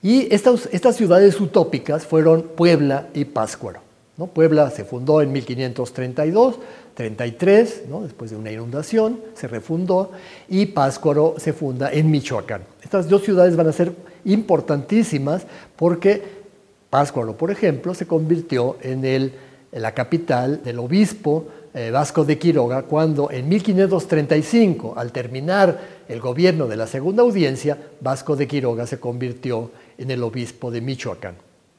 [0.01, 3.81] Y estas, estas ciudades utópicas fueron Puebla y Páscuaro.
[4.17, 4.27] ¿no?
[4.27, 6.59] Puebla se fundó en 1532,
[6.95, 8.01] 33, ¿no?
[8.01, 10.11] después de una inundación, se refundó,
[10.49, 12.63] y Páscuaro se funda en Michoacán.
[12.83, 13.93] Estas dos ciudades van a ser
[14.25, 16.41] importantísimas porque
[16.89, 19.33] Páscuaro, por ejemplo, se convirtió en, el,
[19.71, 26.19] en la capital del obispo eh, Vasco de Quiroga cuando en 1535, al terminar el
[26.19, 31.35] gobierno de la segunda audiencia, Vasco de Quiroga se convirtió en el obispo de Michoacán.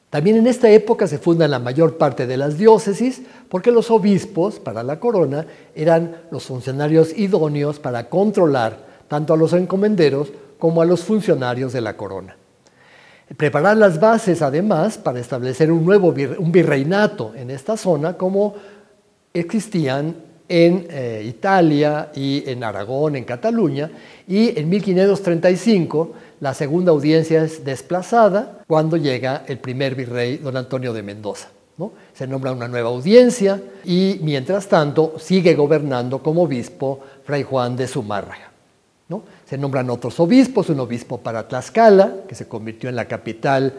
[0.09, 4.59] También en esta época se fundan la mayor parte de las diócesis porque los obispos
[4.59, 8.77] para la corona eran los funcionarios idóneos para controlar
[9.07, 10.29] tanto a los encomenderos
[10.59, 12.37] como a los funcionarios de la corona.
[13.37, 18.53] Preparar las bases además para establecer un nuevo un virreinato en esta zona como
[19.33, 20.15] existían
[20.47, 23.89] en eh, Italia y en Aragón, en Cataluña,
[24.27, 30.93] y en 1535 la segunda audiencia es desplazada cuando llega el primer virrey don Antonio
[30.93, 31.49] de Mendoza.
[31.77, 31.91] ¿no?
[32.13, 37.87] Se nombra una nueva audiencia y mientras tanto sigue gobernando como obispo Fray Juan de
[37.87, 38.51] Zumárraga.
[39.09, 39.23] ¿no?
[39.45, 43.73] Se nombran otros obispos, un obispo para Tlaxcala, que se convirtió en la capital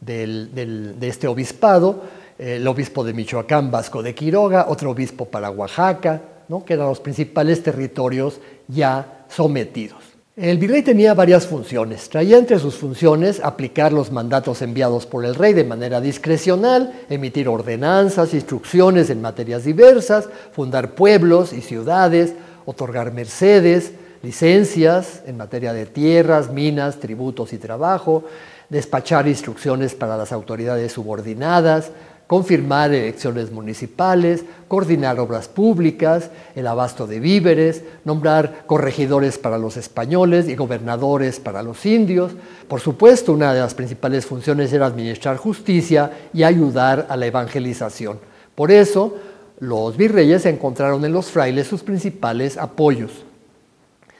[0.00, 2.02] de este obispado,
[2.38, 6.64] el obispo de Michoacán, Vasco de Quiroga, otro obispo para Oaxaca, ¿no?
[6.64, 10.16] que eran los principales territorios ya sometidos.
[10.36, 12.10] El virrey tenía varias funciones.
[12.10, 17.48] Traía entre sus funciones aplicar los mandatos enviados por el rey de manera discrecional, emitir
[17.48, 22.34] ordenanzas, instrucciones en materias diversas, fundar pueblos y ciudades,
[22.66, 28.24] otorgar mercedes, licencias en materia de tierras, minas, tributos y trabajo,
[28.68, 31.92] despachar instrucciones para las autoridades subordinadas,
[32.26, 40.48] confirmar elecciones municipales, coordinar obras públicas, el abasto de víveres, nombrar corregidores para los españoles
[40.48, 42.32] y gobernadores para los indios.
[42.68, 48.18] Por supuesto, una de las principales funciones era administrar justicia y ayudar a la evangelización.
[48.56, 49.14] Por eso,
[49.60, 53.24] los virreyes encontraron en los frailes sus principales apoyos.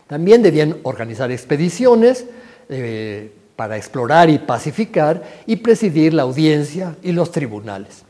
[0.07, 2.27] También debían organizar expediciones,
[2.69, 8.05] eh, para explorar y pacificar y presidir la audiencia y los tribunales.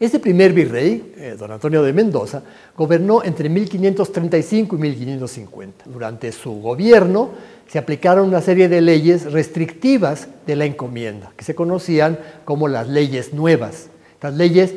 [0.00, 2.42] Este primer virrey, eh, don Antonio de Mendoza,
[2.74, 5.84] gobernó entre 1535 y 1550.
[5.90, 7.32] Durante su gobierno
[7.68, 12.88] se aplicaron una serie de leyes restrictivas de la encomienda, que se conocían como las
[12.88, 13.90] leyes nuevas.
[14.14, 14.74] Estas leyes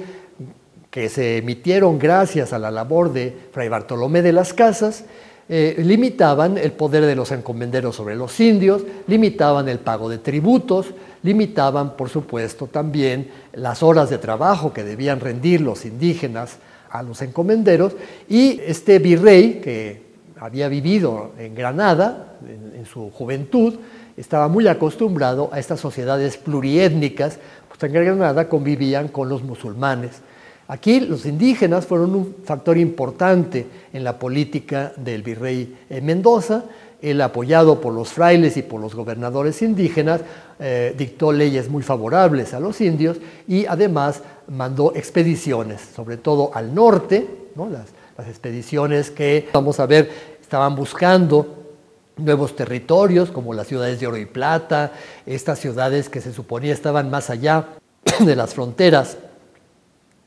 [0.91, 5.05] que se emitieron gracias a la labor de Fray Bartolomé de las Casas,
[5.49, 10.87] eh, limitaban el poder de los encomenderos sobre los indios, limitaban el pago de tributos,
[11.21, 16.57] limitaban, por supuesto, también las horas de trabajo que debían rendir los indígenas
[16.89, 17.93] a los encomenderos,
[18.29, 20.03] y este virrey, que
[20.39, 23.75] había vivido en Granada en, su juventud,
[24.15, 30.21] estaba muy acostumbrado a estas sociedades pluriétnicas, pues en Granada convivían con los musulmanes.
[30.67, 36.63] Aquí los indígenas fueron un factor importante en la política del virrey Mendoza,
[37.01, 40.21] él apoyado por los frailes y por los gobernadores indígenas,
[40.59, 46.73] eh, dictó leyes muy favorables a los indios y además mandó expediciones, sobre todo al
[46.73, 47.27] norte,
[48.17, 50.09] las expediciones que, vamos a ver,
[50.41, 51.63] estaban buscando
[52.15, 54.93] nuevos territorios como las ciudades de Oro y Plata,
[55.25, 57.65] estas ciudades que se suponía estaban más allá
[58.19, 59.17] de las fronteras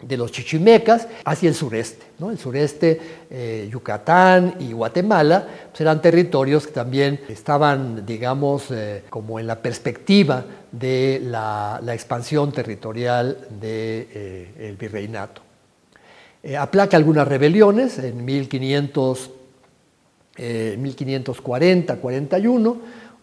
[0.03, 2.05] de los chichimecas hacia el sureste.
[2.19, 2.31] ¿no?
[2.31, 9.41] El sureste, eh, Yucatán y Guatemala, pues eran territorios que también estaban, digamos, eh, como
[9.41, 14.09] en la perspectiva de la, expansión territorial del de,
[14.59, 15.41] eh, virreinato.
[16.59, 19.31] aplaca algunas rebeliones en 1500,
[20.37, 22.77] 1540-41,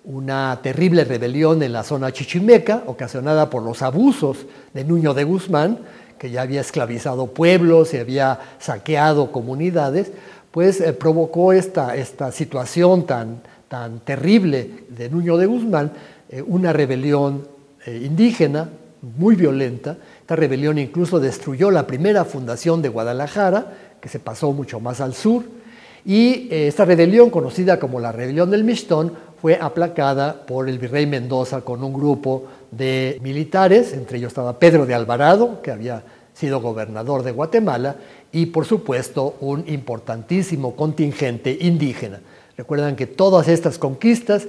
[0.05, 5.79] una terrible rebelión en la zona chichimeca, ocasionada por los abusos de Nuño de Guzmán,
[6.23, 10.09] que ya había esclavizado pueblos y había saqueado comunidades,
[10.51, 15.91] pues eh, provocó esta, esta situación tan, tan terrible de Nuño de Guzmán,
[16.29, 17.45] eh, una rebelión
[17.85, 18.69] eh, indígena
[19.17, 19.97] muy violenta.
[20.21, 25.15] Esta rebelión incluso destruyó la primera fundación de Guadalajara, que se pasó mucho más al
[25.15, 25.43] sur,
[26.05, 29.11] y esta rebelión, conocida como la rebelión del Mistón,
[29.41, 32.45] fue aplacada por el virrey Mendoza con un grupo
[32.77, 36.03] de militares, entre ellos estaba Pedro de Alvarado, que había
[36.33, 37.97] sido gobernador de Guatemala,
[38.31, 42.21] y por supuesto un importantísimo contingente indígena.
[42.57, 44.47] Recuerdan que todas estas conquistas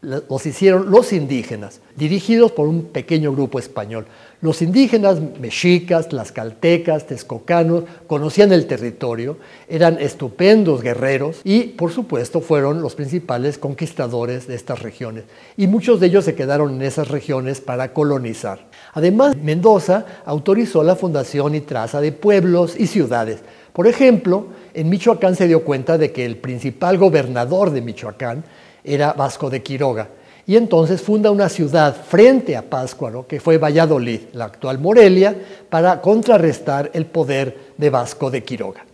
[0.00, 4.06] los hicieron los indígenas, dirigidos por un pequeño grupo español.
[4.40, 9.36] Los indígenas mexicas, tlaxcaltecas, texcocanos conocían el territorio,
[9.68, 15.24] eran estupendos guerreros y, por supuesto, fueron los principales conquistadores de estas regiones.
[15.56, 18.68] Y muchos de ellos se quedaron en esas regiones para colonizar.
[18.92, 23.40] Además, Mendoza autorizó la fundación y traza de pueblos y ciudades.
[23.72, 28.44] Por ejemplo, en Michoacán se dio cuenta de que el principal gobernador de Michoacán
[28.84, 30.10] era Vasco de Quiroga.
[30.48, 35.36] Y entonces funda una ciudad frente a Pátzcuaro, que fue Valladolid, la actual Morelia,
[35.68, 38.86] para contrarrestar el poder de Vasco de Quiroga.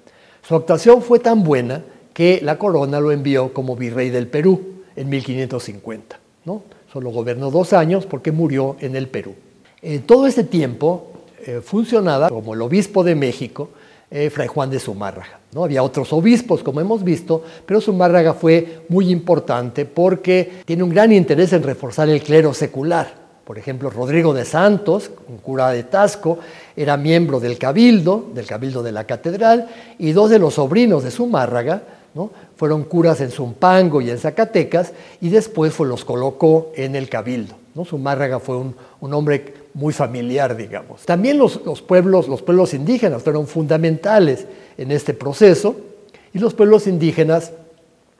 [0.42, 5.08] Su actuación fue tan buena que la corona lo envió como virrey del Perú en
[5.08, 6.18] 1550.
[6.44, 6.64] ¿no?
[6.92, 9.36] Solo gobernó dos años porque murió en el Perú.
[9.80, 11.12] En todo este tiempo
[11.46, 13.68] eh, funcionaba como el obispo de México,
[14.14, 15.40] eh, Fray Juan de Zumárraga.
[15.52, 15.64] ¿no?
[15.64, 21.12] Había otros obispos, como hemos visto, pero Zumárraga fue muy importante porque tiene un gran
[21.12, 23.24] interés en reforzar el clero secular.
[23.44, 26.38] Por ejemplo, Rodrigo de Santos, un cura de Tasco,
[26.76, 31.10] era miembro del cabildo, del cabildo de la catedral, y dos de los sobrinos de
[31.10, 31.82] Zumárraga
[32.14, 32.30] ¿no?
[32.54, 37.63] fueron curas en Zumpango y en Zacatecas, y después los colocó en el cabildo.
[37.74, 37.84] ¿No?
[37.84, 38.74] Zumárraga fue un,
[39.12, 41.04] hombre muy familiar, digamos.
[41.04, 44.46] También los, pueblos, los pueblos indígenas fueron fundamentales
[44.78, 45.76] en este proceso
[46.32, 47.52] y los pueblos indígenas,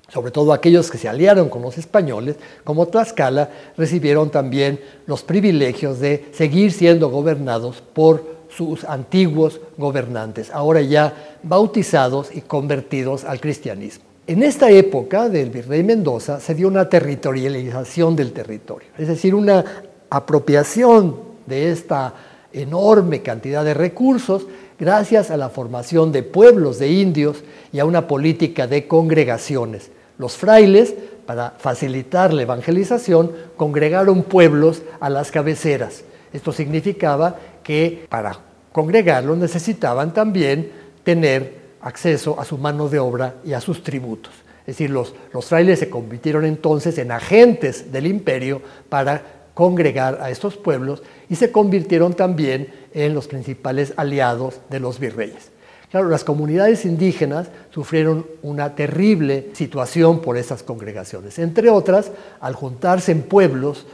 [0.09, 6.01] sobre todo aquellos que se aliaron con los españoles, como Tlaxcala, recibieron también los privilegios
[6.01, 14.14] de seguir siendo gobernados por sus antiguos gobernantes, ahora ya bautizados y convertidos al cristianismo.
[14.27, 19.63] En esta época del virrey Mendoza se dio una territorialización del territorio, es decir, una
[20.09, 22.15] apropiación de esta
[22.51, 24.47] enorme cantidad de recursos
[24.79, 29.91] gracias a la formación de pueblos de indios y a una política de congregaciones.
[30.17, 30.95] Los frailes,
[31.27, 36.03] para facilitar la evangelización, congregaron pueblos a las cabeceras.
[36.33, 38.39] Esto significaba que para
[38.73, 40.73] congregarlos necesitaban también
[41.03, 44.33] tener acceso a su mano de obra y a sus tributos.
[44.61, 49.23] Es decir, los, los frailes se convirtieron entonces en agentes del imperio para
[49.53, 55.51] congregar a estos pueblos y se convirtieron también en los principales aliados de los virreyes.
[55.91, 61.39] Claro, las comunidades indígenas sufrieron una terrible situación por esas congregaciones.
[61.39, 62.11] Entre otras,
[62.41, 63.87] al juntarse en pueblos,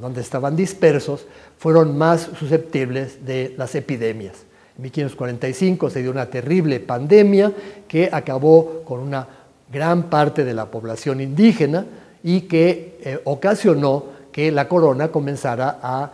[0.00, 1.26] donde estaban dispersos,
[1.58, 4.46] fueron más susceptibles de las epidemias.
[4.76, 7.52] En 1545 se dio una terrible pandemia
[7.86, 9.26] que acabó con una
[9.70, 11.84] gran parte de la población indígena
[12.22, 16.12] y que eh, ocasionó que la corona comenzara a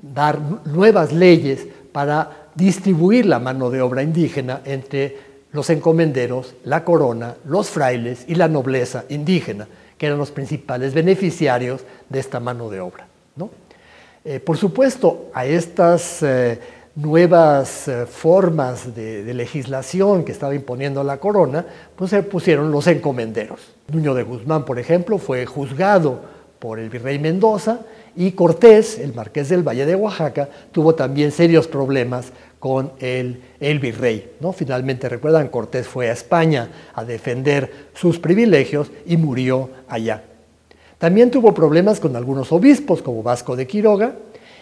[0.00, 7.34] dar nuevas leyes para distribuir la mano de obra indígena entre los encomenderos, la corona,
[7.44, 9.66] los frailes y la nobleza indígena,
[9.98, 13.06] que eran los principales beneficiarios de esta mano de obra.
[14.22, 16.60] Eh, por supuesto, a estas eh,
[16.96, 21.64] nuevas eh, formas de, legislación que estaba imponiendo la corona,
[21.96, 23.60] pues se pusieron los encomenderos.
[23.92, 26.20] Nuño de Guzmán, por ejemplo, fue juzgado
[26.58, 27.80] por el virrey Mendoza
[28.16, 33.78] y Cortés, el marqués del Valle de Oaxaca, tuvo también serios problemas con el, el,
[33.78, 34.32] virrey.
[34.40, 34.52] ¿no?
[34.52, 40.24] Finalmente, recuerdan, Cortés fue a España a defender sus privilegios y murió allá.
[40.98, 44.16] También tuvo problemas con algunos obispos, como Vasco de Quiroga,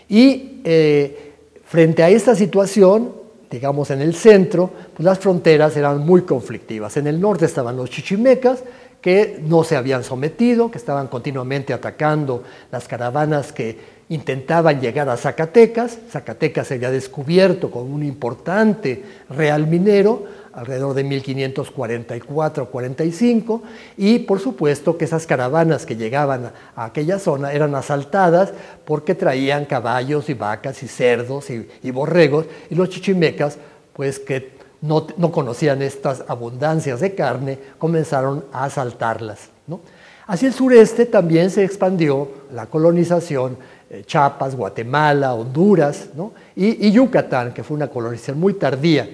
[0.08, 1.27] y eh,
[1.68, 3.12] Frente a esta situación,
[3.50, 6.96] digamos en el centro, pues las fronteras eran muy conflictivas.
[6.96, 8.64] En el norte estaban los chichimecas,
[9.02, 12.42] que no se habían sometido, que estaban continuamente atacando
[12.72, 15.98] las caravanas que intentaban llegar a Zacatecas.
[16.10, 20.24] Zacatecas se había descubierto con un importante real minero,
[20.58, 23.60] alrededor de 1544-45,
[23.96, 28.52] y por supuesto que esas caravanas que llegaban a aquella zona eran asaltadas
[28.84, 33.58] porque traían caballos y vacas y cerdos y, borregos, y los chichimecas,
[33.92, 39.50] pues que no, conocían estas abundancias de carne, comenzaron a asaltarlas.
[39.66, 39.78] ¿no?
[40.26, 43.56] Hacia el sureste también se expandió la colonización
[43.90, 46.10] eh, Chiapas, Guatemala, Honduras
[46.54, 49.08] y, Yucatán, que fue una colonización muy tardía.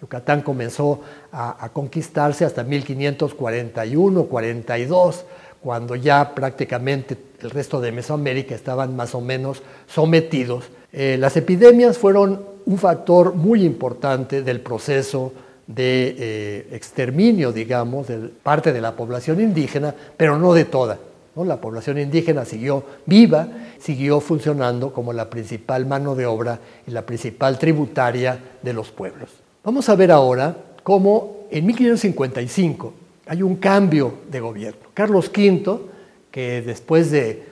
[0.00, 1.00] Yucatán comenzó
[1.32, 5.24] a, conquistarse hasta 1541-42,
[5.62, 10.64] cuando ya prácticamente el resto de Mesoamérica estaban más o menos sometidos.
[10.92, 15.32] Eh, las epidemias fueron un factor muy importante del proceso
[15.66, 20.98] de eh, exterminio, digamos, de parte de la población indígena, pero no de toda.
[21.34, 23.48] La población indígena siguió viva,
[23.78, 29.30] siguió funcionando como la principal mano de obra y la principal tributaria de los pueblos.
[29.64, 32.94] Vamos a ver ahora cómo en 1555
[33.26, 34.80] hay un cambio de gobierno.
[34.92, 35.78] Carlos V,
[36.32, 37.44] que después de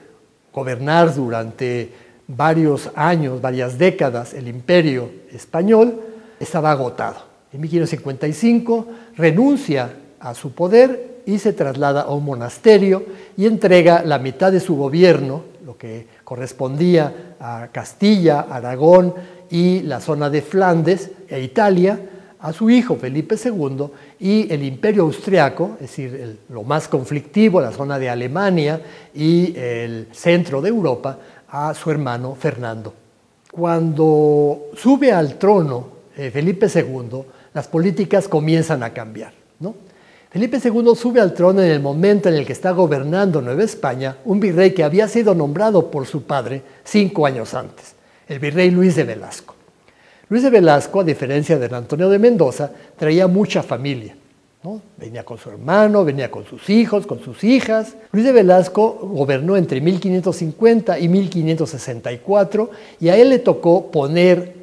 [0.51, 1.89] gobernar durante
[2.27, 6.01] varios años, varias décadas, el imperio español,
[6.37, 7.23] estaba agotado.
[7.53, 13.05] En 1555 renuncia a su poder y se traslada a un monasterio
[13.37, 19.13] y entrega la mitad de su gobierno, lo que correspondía a Castilla, Aragón
[19.51, 21.99] y la zona de Flandes e Italia,
[22.39, 23.85] a su hijo Felipe II
[24.19, 28.81] y el imperio austriaco, es decir, lo más conflictivo, la zona de Alemania
[29.13, 32.93] y el centro de Europa, a su hermano Fernando.
[33.51, 37.21] Cuando sube al trono eh, Felipe II,
[37.53, 39.41] las políticas comienzan a cambiar.
[40.31, 44.15] Felipe II sube al trono en el momento en el que está gobernando Nueva España
[44.23, 47.95] un virrey que había sido nombrado por su padre cinco años antes,
[48.31, 49.55] el virrey Luis de Velasco.
[50.29, 54.15] Luis de Velasco, a diferencia de Antonio de Mendoza, traía mucha familia.
[54.95, 57.95] Venía con su hermano, venía con sus hijos, con sus hijas.
[58.13, 62.69] Luis de Velasco gobernó entre 1550 y 1564
[63.01, 64.53] y a él le tocó poner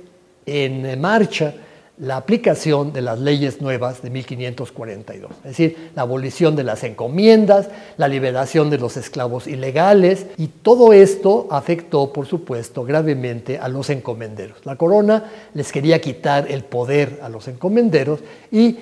[0.47, 1.53] en marcha
[2.01, 7.69] la aplicación de las leyes nuevas de 1542, es decir, la abolición de las encomiendas,
[7.97, 13.91] la liberación de los esclavos ilegales, y todo esto afectó, por supuesto, gravemente a los
[13.91, 14.65] encomenderos.
[14.65, 15.25] La corona
[15.55, 18.21] les quería quitar el poder a los encomenderos
[18.53, 18.77] y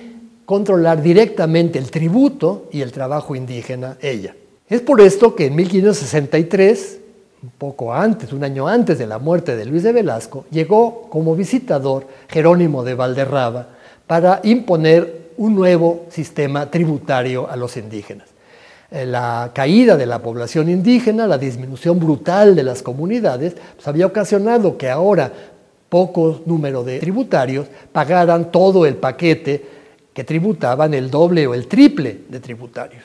[0.45, 4.35] controlar directamente el tributo y el trabajo indígena ella.
[4.69, 6.99] Es por esto que en 1563
[7.43, 11.35] un poco antes, un año antes de la muerte de Luis de Velasco, llegó como
[11.35, 13.67] visitador Jerónimo de Valderraba
[14.07, 18.27] para imponer un nuevo sistema tributario a los indígenas.
[18.89, 24.05] Eh, la caída de la población indígena, la disminución brutal de las comunidades, pues, había
[24.05, 25.31] ocasionado que ahora
[25.89, 29.65] poco número de tributarios pagaran todo el paquete
[30.13, 33.03] que tributaban el doble o el triple de tributarios.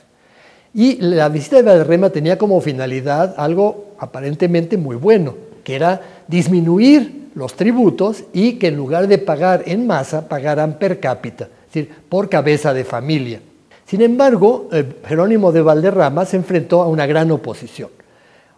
[0.75, 7.29] Y la visita de Valderrama tenía como finalidad algo aparentemente muy bueno, que era disminuir
[7.35, 11.95] los tributos y que en lugar de pagar en masa, pagaran per cápita, es decir,
[12.09, 13.41] por cabeza de familia.
[13.87, 17.91] Sin embargo, eh, Jerónimo de Valderrama se enfrentó a una gran oposición.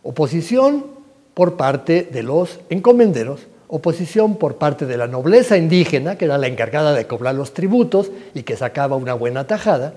[0.03, 0.87] Oposición
[1.35, 6.47] por parte de los encomenderos, Oposición por parte de la nobleza indígena, que era la
[6.47, 9.95] encargada de cobrar los tributos y que sacaba una buena tajada,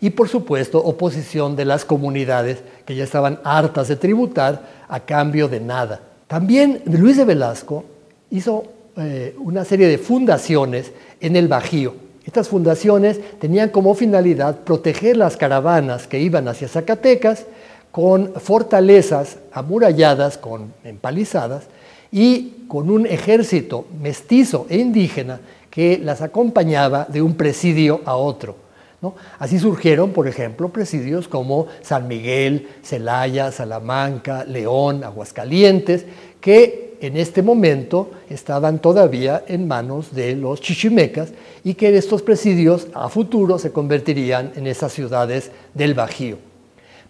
[0.00, 5.48] y por supuesto oposición de las comunidades que ya estaban hartas de tributar a cambio
[5.48, 6.00] de nada.
[6.26, 7.84] También Luis de Velasco
[8.30, 8.64] hizo
[8.96, 11.94] eh, una serie de fundaciones en el Bajío.
[12.24, 17.46] Estas fundaciones tenían como finalidad proteger las caravanas que iban hacia Zacatecas
[17.90, 21.64] con fortalezas amuralladas, con empalizadas,
[22.12, 25.40] y con un ejército mestizo e indígena
[25.70, 28.69] que las acompañaba de un presidio a otro.
[29.38, 36.04] Así surgieron, por ejemplo, presidios como San Miguel, Celaya, Salamanca, León, Aguascalientes,
[36.40, 41.30] que en este momento estaban todavía en manos de los chichimecas
[41.64, 46.36] y que estos presidios a futuro se convertirían en esas ciudades del Bajío.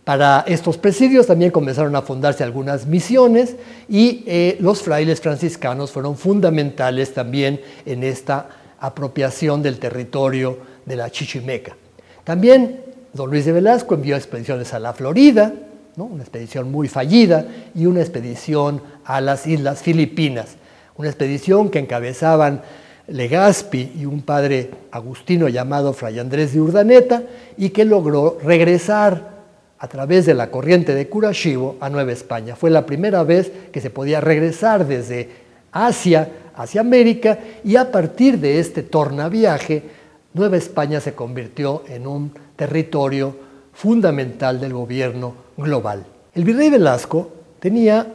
[0.05, 3.57] Para estos presidios también comenzaron a fundarse algunas misiones
[3.89, 11.11] y eh, los frailes franciscanos fueron fundamentales también en esta apropiación del territorio de la
[11.11, 11.77] Chichimeca.
[12.25, 12.81] También
[13.13, 15.53] don Luis de Velasco envió expediciones a la Florida,
[15.97, 20.57] una expedición muy fallida, y una expedición a las Islas Filipinas,
[20.97, 22.63] una expedición que encabezaban
[23.09, 27.23] Legazpi y un padre agustino llamado Fray Andrés de Urdaneta,
[27.59, 29.41] y que logró regresar
[29.79, 32.55] a través de la corriente de Curashivo a Nueva España.
[32.55, 35.29] Fue la primera vez que se podía regresar desde
[35.73, 39.83] Asia hacia América y a partir de este tornaviaje,
[40.33, 43.35] Nueva España se convirtió en un territorio
[43.73, 46.07] fundamental del gobierno global.
[46.35, 48.07] El virrey Velasco tenía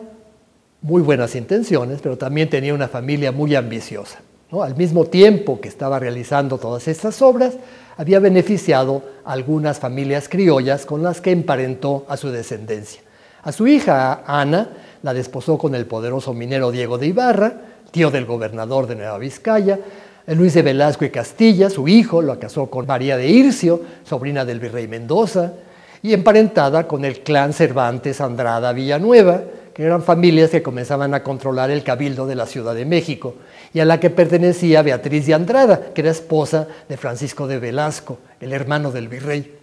[0.82, 4.20] muy buenas intenciones, pero también tenía una familia muy ambiciosa.
[4.52, 7.56] Al mismo tiempo que estaba realizando todas estas obras,
[7.98, 13.02] había beneficiado a algunas familias criollas con las que emparentó a su descendencia.
[13.44, 14.70] A su hija Ana
[15.04, 17.54] la desposó con el poderoso minero Diego de Ibarra,
[17.92, 19.80] tío del gobernador de Nueva Vizcaya.
[20.28, 24.60] Luis de Velasco y Castilla, su hijo, lo casó con María de Ircio, sobrina del
[24.60, 25.54] virrey Mendoza,
[26.02, 31.70] y emparentada con el clan Cervantes Andrada Villanueva, que eran familias que comenzaban a controlar
[31.70, 33.36] el cabildo de la Ciudad de México,
[33.74, 38.18] y a la que pertenecía Beatriz de Andrada, que era esposa de Francisco de Velasco,
[38.40, 39.54] el hermano del virrey.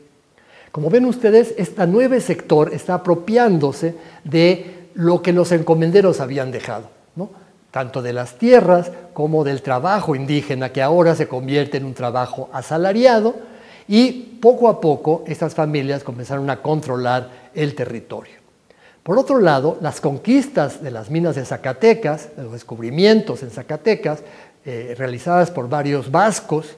[0.70, 6.88] Como ven ustedes, este nuevo sector está apropiándose de lo que los encomenderos habían dejado,
[7.72, 12.48] tanto de las tierras como del trabajo indígena, que ahora se convierte en un trabajo
[12.52, 13.34] asalariado,
[13.88, 18.34] y poco a poco estas familias comenzaron a controlar el territorio.
[19.02, 24.22] Por otro lado, las conquistas de las minas de Zacatecas, los descubrimientos en Zacatecas,
[24.64, 26.76] eh, realizadas por varios vascos,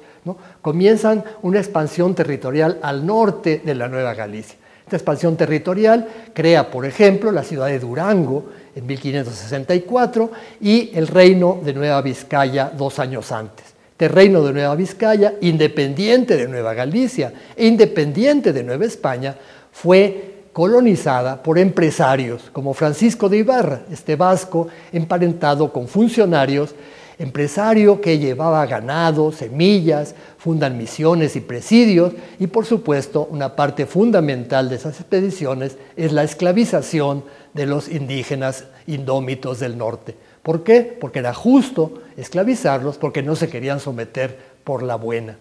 [0.62, 4.56] comienzan una expansión territorial al norte de la Nueva Galicia.
[4.84, 11.60] Esta expansión territorial crea, por ejemplo, la ciudad de Durango en 1564 y el reino
[11.62, 13.66] de Nueva Vizcaya dos años antes.
[13.92, 19.36] Este reino de Nueva Vizcaya, independiente de Nueva Galicia e independiente de Nueva España,
[19.70, 26.74] fue colonizada por empresarios como Francisco de Ibarra, este vasco emparentado con funcionarios,
[27.18, 34.68] empresario que llevaba ganado, semillas, fundan misiones y presidios y por supuesto una parte fundamental
[34.68, 37.24] de esas expediciones es la esclavización
[37.54, 40.14] de los indígenas indómitos del norte.
[40.42, 40.96] ¿Por qué?
[41.00, 45.38] Porque era justo esclavizarlos porque no se querían someter por la buena.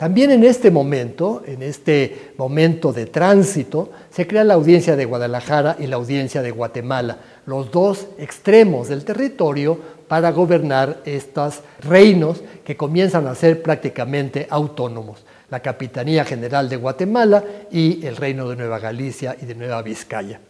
[0.00, 5.76] También en este momento, en este momento de tránsito, se crea la audiencia de Guadalajara
[5.78, 12.78] y la audiencia de Guatemala, los dos extremos del territorio para gobernar estos reinos que
[12.78, 18.78] comienzan a ser prácticamente autónomos, la Capitanía General de Guatemala y el Reino de Nueva
[18.78, 20.40] Galicia y de Nueva Vizcaya.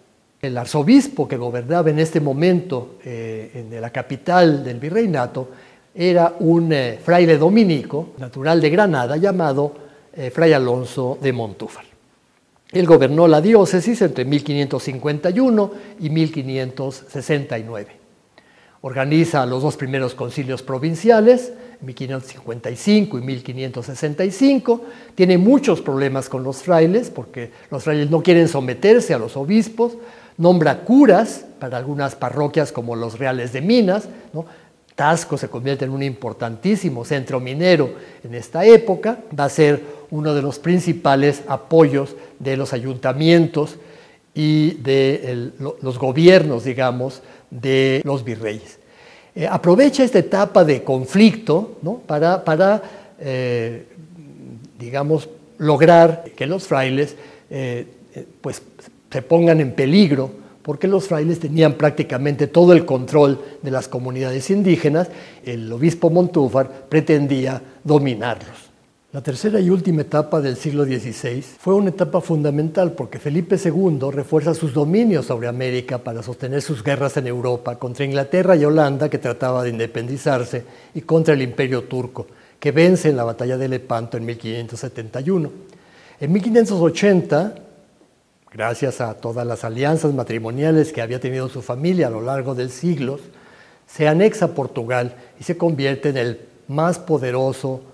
[0.41, 5.51] El arzobispo que gobernaba en este momento eh, en la capital del virreinato
[5.95, 9.74] era un eh, fraile dominico, natural de Granada, llamado
[10.14, 11.84] eh, Fray Alonso de Montúfar.
[12.72, 17.97] Él gobernó la diócesis entre 1551 y 1569.
[18.82, 21.53] Organiza los dos primeros concilios provinciales,
[21.83, 24.85] 1555 y 1565.
[25.14, 29.93] Tiene muchos problemas con los frailes, porque los frailes no quieren someterse a los obispos.
[30.37, 34.09] Nombra curas para algunas parroquias como los Reales de Minas.
[34.33, 34.47] ¿no?
[35.01, 40.35] Tasco se convierte en un importantísimo centro minero en esta época, va a ser uno
[40.35, 43.78] de los principales apoyos de los ayuntamientos
[44.35, 48.80] y de los gobiernos, digamos, de los virreyes.
[49.35, 52.83] Eh, aprovecha esta etapa de conflicto para,
[53.20, 53.85] eh,
[54.78, 55.28] digamos,
[55.59, 57.16] lograr que los frailes
[57.49, 57.87] eh,
[58.41, 58.62] pues,
[59.11, 60.31] se pongan en peligro
[60.62, 65.09] porque los frailes tenían prácticamente todo el control de las comunidades indígenas,
[65.45, 68.70] el obispo Montúfar pretendía dominarlos.
[69.13, 73.99] La tercera y última etapa del siglo XVI fue una etapa fundamental porque Felipe II
[74.13, 79.09] refuerza sus dominios sobre América para sostener sus guerras en Europa contra Inglaterra y Holanda
[79.09, 82.29] que trataba de independizarse y contra el imperio turco
[82.61, 85.51] que vence en la batalla de Lepanto en 1571.
[86.21, 87.55] En 1580,
[88.53, 92.71] gracias a todas las alianzas matrimoniales que había tenido su familia a lo largo del
[92.71, 93.23] siglos,
[93.89, 97.89] se anexa Portugal y se convierte en el más poderoso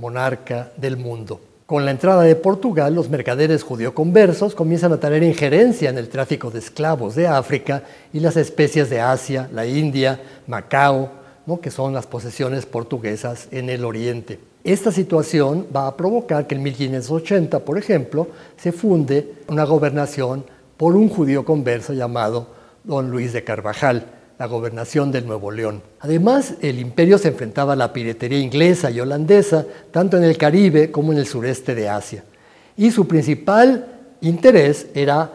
[0.00, 1.40] monarca del mundo.
[1.66, 6.50] Con la entrada de Portugal, los mercaderes judío-conversos comienzan a tener injerencia en el tráfico
[6.50, 11.10] de esclavos de África y las especies de Asia, la India, Macao,
[11.46, 11.60] ¿no?
[11.60, 14.40] que son las posesiones portuguesas en el oriente.
[14.64, 18.26] Esta situación va a provocar que en 1580, por ejemplo,
[18.56, 20.44] se funde una gobernación
[20.76, 22.48] por un judío converso llamado
[22.82, 24.06] don Luis de Carvajal
[24.40, 25.82] la gobernación del Nuevo León.
[26.00, 30.90] Además, el imperio se enfrentaba a la piratería inglesa y holandesa, tanto en el Caribe
[30.90, 32.24] como en el sureste de Asia.
[32.74, 33.86] Y su principal
[34.22, 35.30] interés era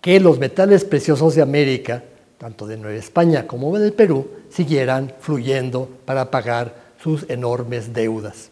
[0.00, 2.02] que los metales preciosos de América,
[2.38, 8.48] tanto de Nueva España como del Perú, siguieran fluyendo para pagar sus enormes deudas.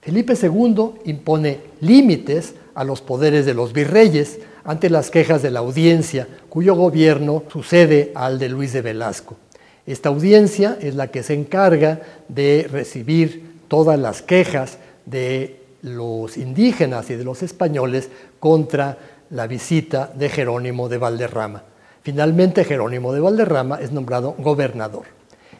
[0.00, 4.38] Felipe II impone límites a los poderes de los virreyes,
[4.68, 9.38] ante las quejas de la audiencia, cuyo gobierno sucede al de Luis de Velasco.
[9.86, 17.08] Esta audiencia es la que se encarga de recibir todas las quejas de los indígenas
[17.08, 18.10] y de los españoles
[18.40, 18.98] contra
[19.30, 21.62] la visita de Jerónimo de Valderrama.
[22.02, 25.04] Finalmente Jerónimo de Valderrama es nombrado gobernador.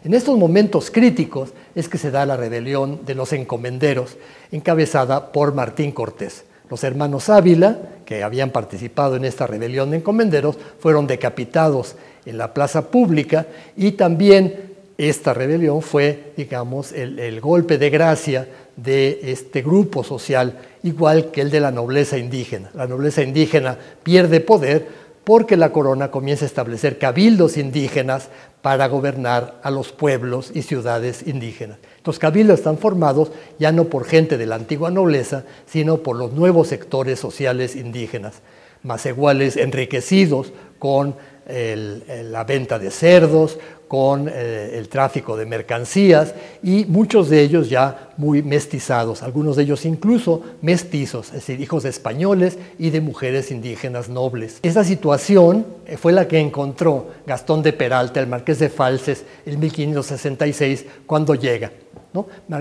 [0.05, 4.19] En estos momentos críticos es que se da la rebelión de los encomenderos,
[4.53, 6.45] encabezada por Martín Cortés.
[6.71, 11.97] Los hermanos Ávila, que habían participado en esta rebelión de encomenderos, fueron decapitados
[12.27, 13.47] en la plaza pública
[13.77, 21.31] y también esta rebelión fue, digamos, el, golpe de gracia de este grupo social, igual
[21.31, 22.71] que el de la nobleza indígena.
[22.75, 24.89] La nobleza indígena pierde poder
[25.23, 28.29] porque la corona comienza a establecer cabildos indígenas
[28.61, 31.79] para gobernar a los pueblos y ciudades indígenas.
[32.09, 36.33] Los cabildos están formados ya no por gente de la antigua nobleza, sino por los
[36.33, 38.41] nuevos sectores sociales indígenas,
[38.83, 41.15] más iguales enriquecidos con
[41.47, 48.11] la venta de cerdos, con eh, el tráfico de mercancías y muchos de ellos ya
[48.19, 53.51] muy mestizados, algunos de ellos incluso mestizos, es decir, hijos de españoles y de mujeres
[53.51, 54.61] indígenas nobles.
[54.63, 59.59] Esa situación eh, fue la que encontró Gastón de Peralta, el marqués de Falses, en
[59.59, 61.73] 1566, cuando llega.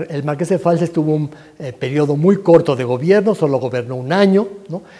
[0.08, 4.12] El marqués de Falses tuvo un eh, periodo muy corto de gobierno, solo gobernó un
[4.12, 4.46] año,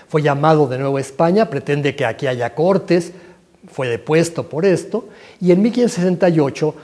[0.09, 3.13] fue llamado de nuevo a España, pretende que aquí haya cortes,
[3.71, 5.09] fue depuesto por esto,
[5.41, 6.75] y en 1568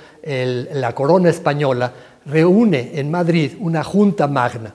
[0.73, 1.93] la corona española
[2.27, 4.75] reúne en Madrid una junta magna.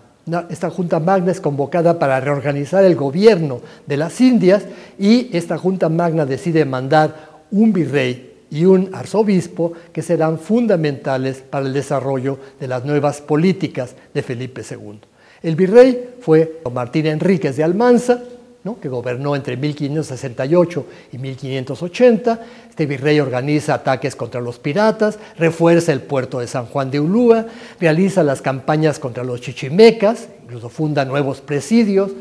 [0.50, 4.64] Esta junta magna es convocada para reorganizar el gobierno de las Indias
[5.00, 7.16] y esta junta magna decide mandar
[7.52, 13.96] un virrey y un arzobispo que serán fundamentales para el desarrollo de las nuevas políticas
[14.14, 15.00] de Felipe II.
[15.42, 18.24] El virrey fue Martín Enríquez de Almanza,
[18.82, 22.40] que gobernó entre 1568 y 1580.
[22.70, 27.48] Este virrey organiza ataques contra los piratas, refuerza el puerto de San Juan de Ulúa,
[27.80, 32.12] realiza las campañas contra los chichimecas, incluso funda nuevos presidios.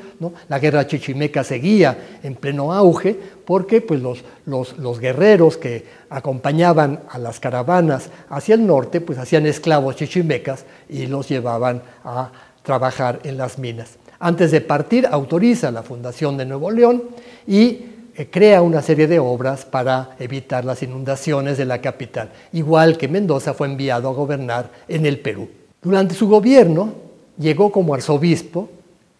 [0.48, 7.18] La guerra chichimeca seguía en pleno auge porque pues, los, los, guerreros que acompañaban a
[7.18, 12.30] las caravanas hacia el norte pues, hacían esclavos chichimecas y los llevaban a
[12.62, 13.98] trabajar en las minas.
[14.20, 17.04] Antes de partir, autoriza la Fundación de Nuevo León
[17.46, 17.84] y
[18.16, 23.06] eh, crea una serie de obras para evitar las inundaciones de la capital, igual que
[23.06, 25.48] Mendoza fue enviado a gobernar en el Perú.
[25.80, 26.94] Durante su gobierno
[27.38, 28.68] llegó como arzobispo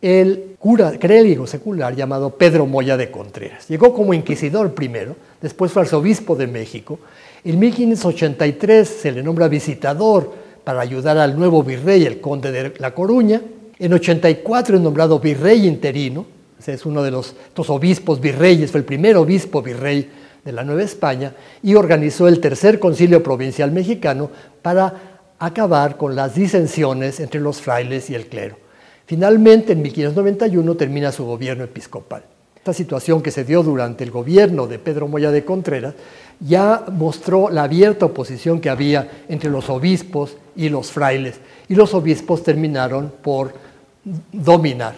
[0.02, 3.68] el cura clérigo secular llamado Pedro Moya de Contreras.
[3.68, 6.98] Llegó como inquisidor primero, después fue arzobispo de México.
[7.44, 10.32] En 1583 se le nombra visitador
[10.64, 13.40] para ayudar al nuevo virrey, el conde de La Coruña,
[13.78, 16.26] en 84 es nombrado virrey interino,
[16.66, 20.10] es uno de los obispos virreyes, fue el primer obispo virrey
[20.44, 24.30] de la Nueva España, y organizó el tercer concilio provincial mexicano
[24.62, 28.56] para acabar con las disensiones entre los frailes y el clero.
[29.06, 32.24] Finalmente, en 1591 termina su gobierno episcopal.
[32.56, 35.94] Esta situación que se dio durante el gobierno de Pedro Moya de Contreras
[36.40, 41.94] ya mostró la abierta oposición que había entre los obispos y los frailes, y los
[41.94, 43.67] obispos terminaron por
[44.32, 44.94] dominar.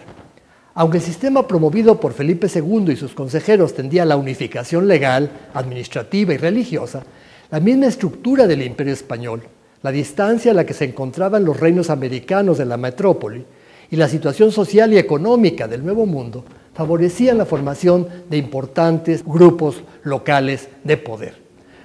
[0.75, 5.31] Aunque el sistema promovido por Felipe II y sus consejeros tendía a la unificación legal,
[5.53, 7.03] administrativa y religiosa,
[7.51, 9.43] la misma estructura del imperio español,
[9.83, 13.45] la distancia a la que se encontraban los reinos americanos de la metrópoli
[13.91, 16.45] y la situación social y económica del Nuevo Mundo
[16.75, 21.35] favorecían la formación de importantes grupos locales de poder.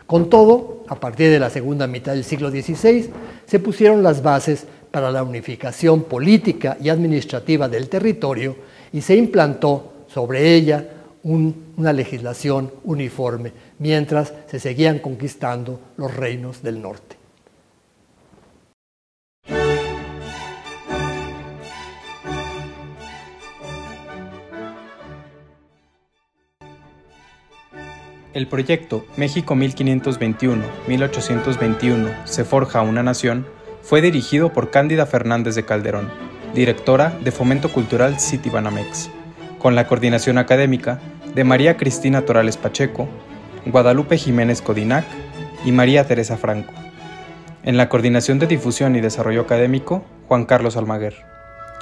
[0.06, 3.10] Con todo, a partir de la segunda mitad del siglo XVI,
[3.48, 8.56] se pusieron las bases para la unificación política y administrativa del territorio
[8.94, 10.88] y se implantó sobre ella
[11.22, 17.18] una legislación uniforme, mientras se seguían conquistando los reinos del norte.
[28.34, 33.55] El proyecto México 1521-1821 se forja una nación
[33.86, 36.10] fue dirigido por Cándida Fernández de Calderón,
[36.56, 39.12] directora de Fomento Cultural Citibanamex,
[39.60, 41.00] con la coordinación académica
[41.36, 43.08] de María Cristina Torales Pacheco,
[43.68, 45.06] Guadalupe Jiménez Codinac
[45.66, 46.74] y María Teresa Franco.
[47.62, 51.24] En la coordinación de difusión y desarrollo académico, Juan Carlos Almaguer.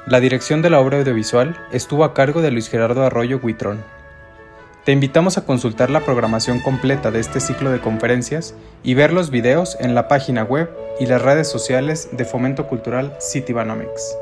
[0.05, 3.81] La dirección de la obra audiovisual estuvo a cargo de Luis Gerardo Arroyo Huitrón.
[4.85, 8.53] Te invitamos a consultar la programación completa de este ciclo de conferencias
[8.83, 10.69] y ver los videos en la página web
[10.99, 14.17] y las redes sociales de Fomento Cultural Citibanamex.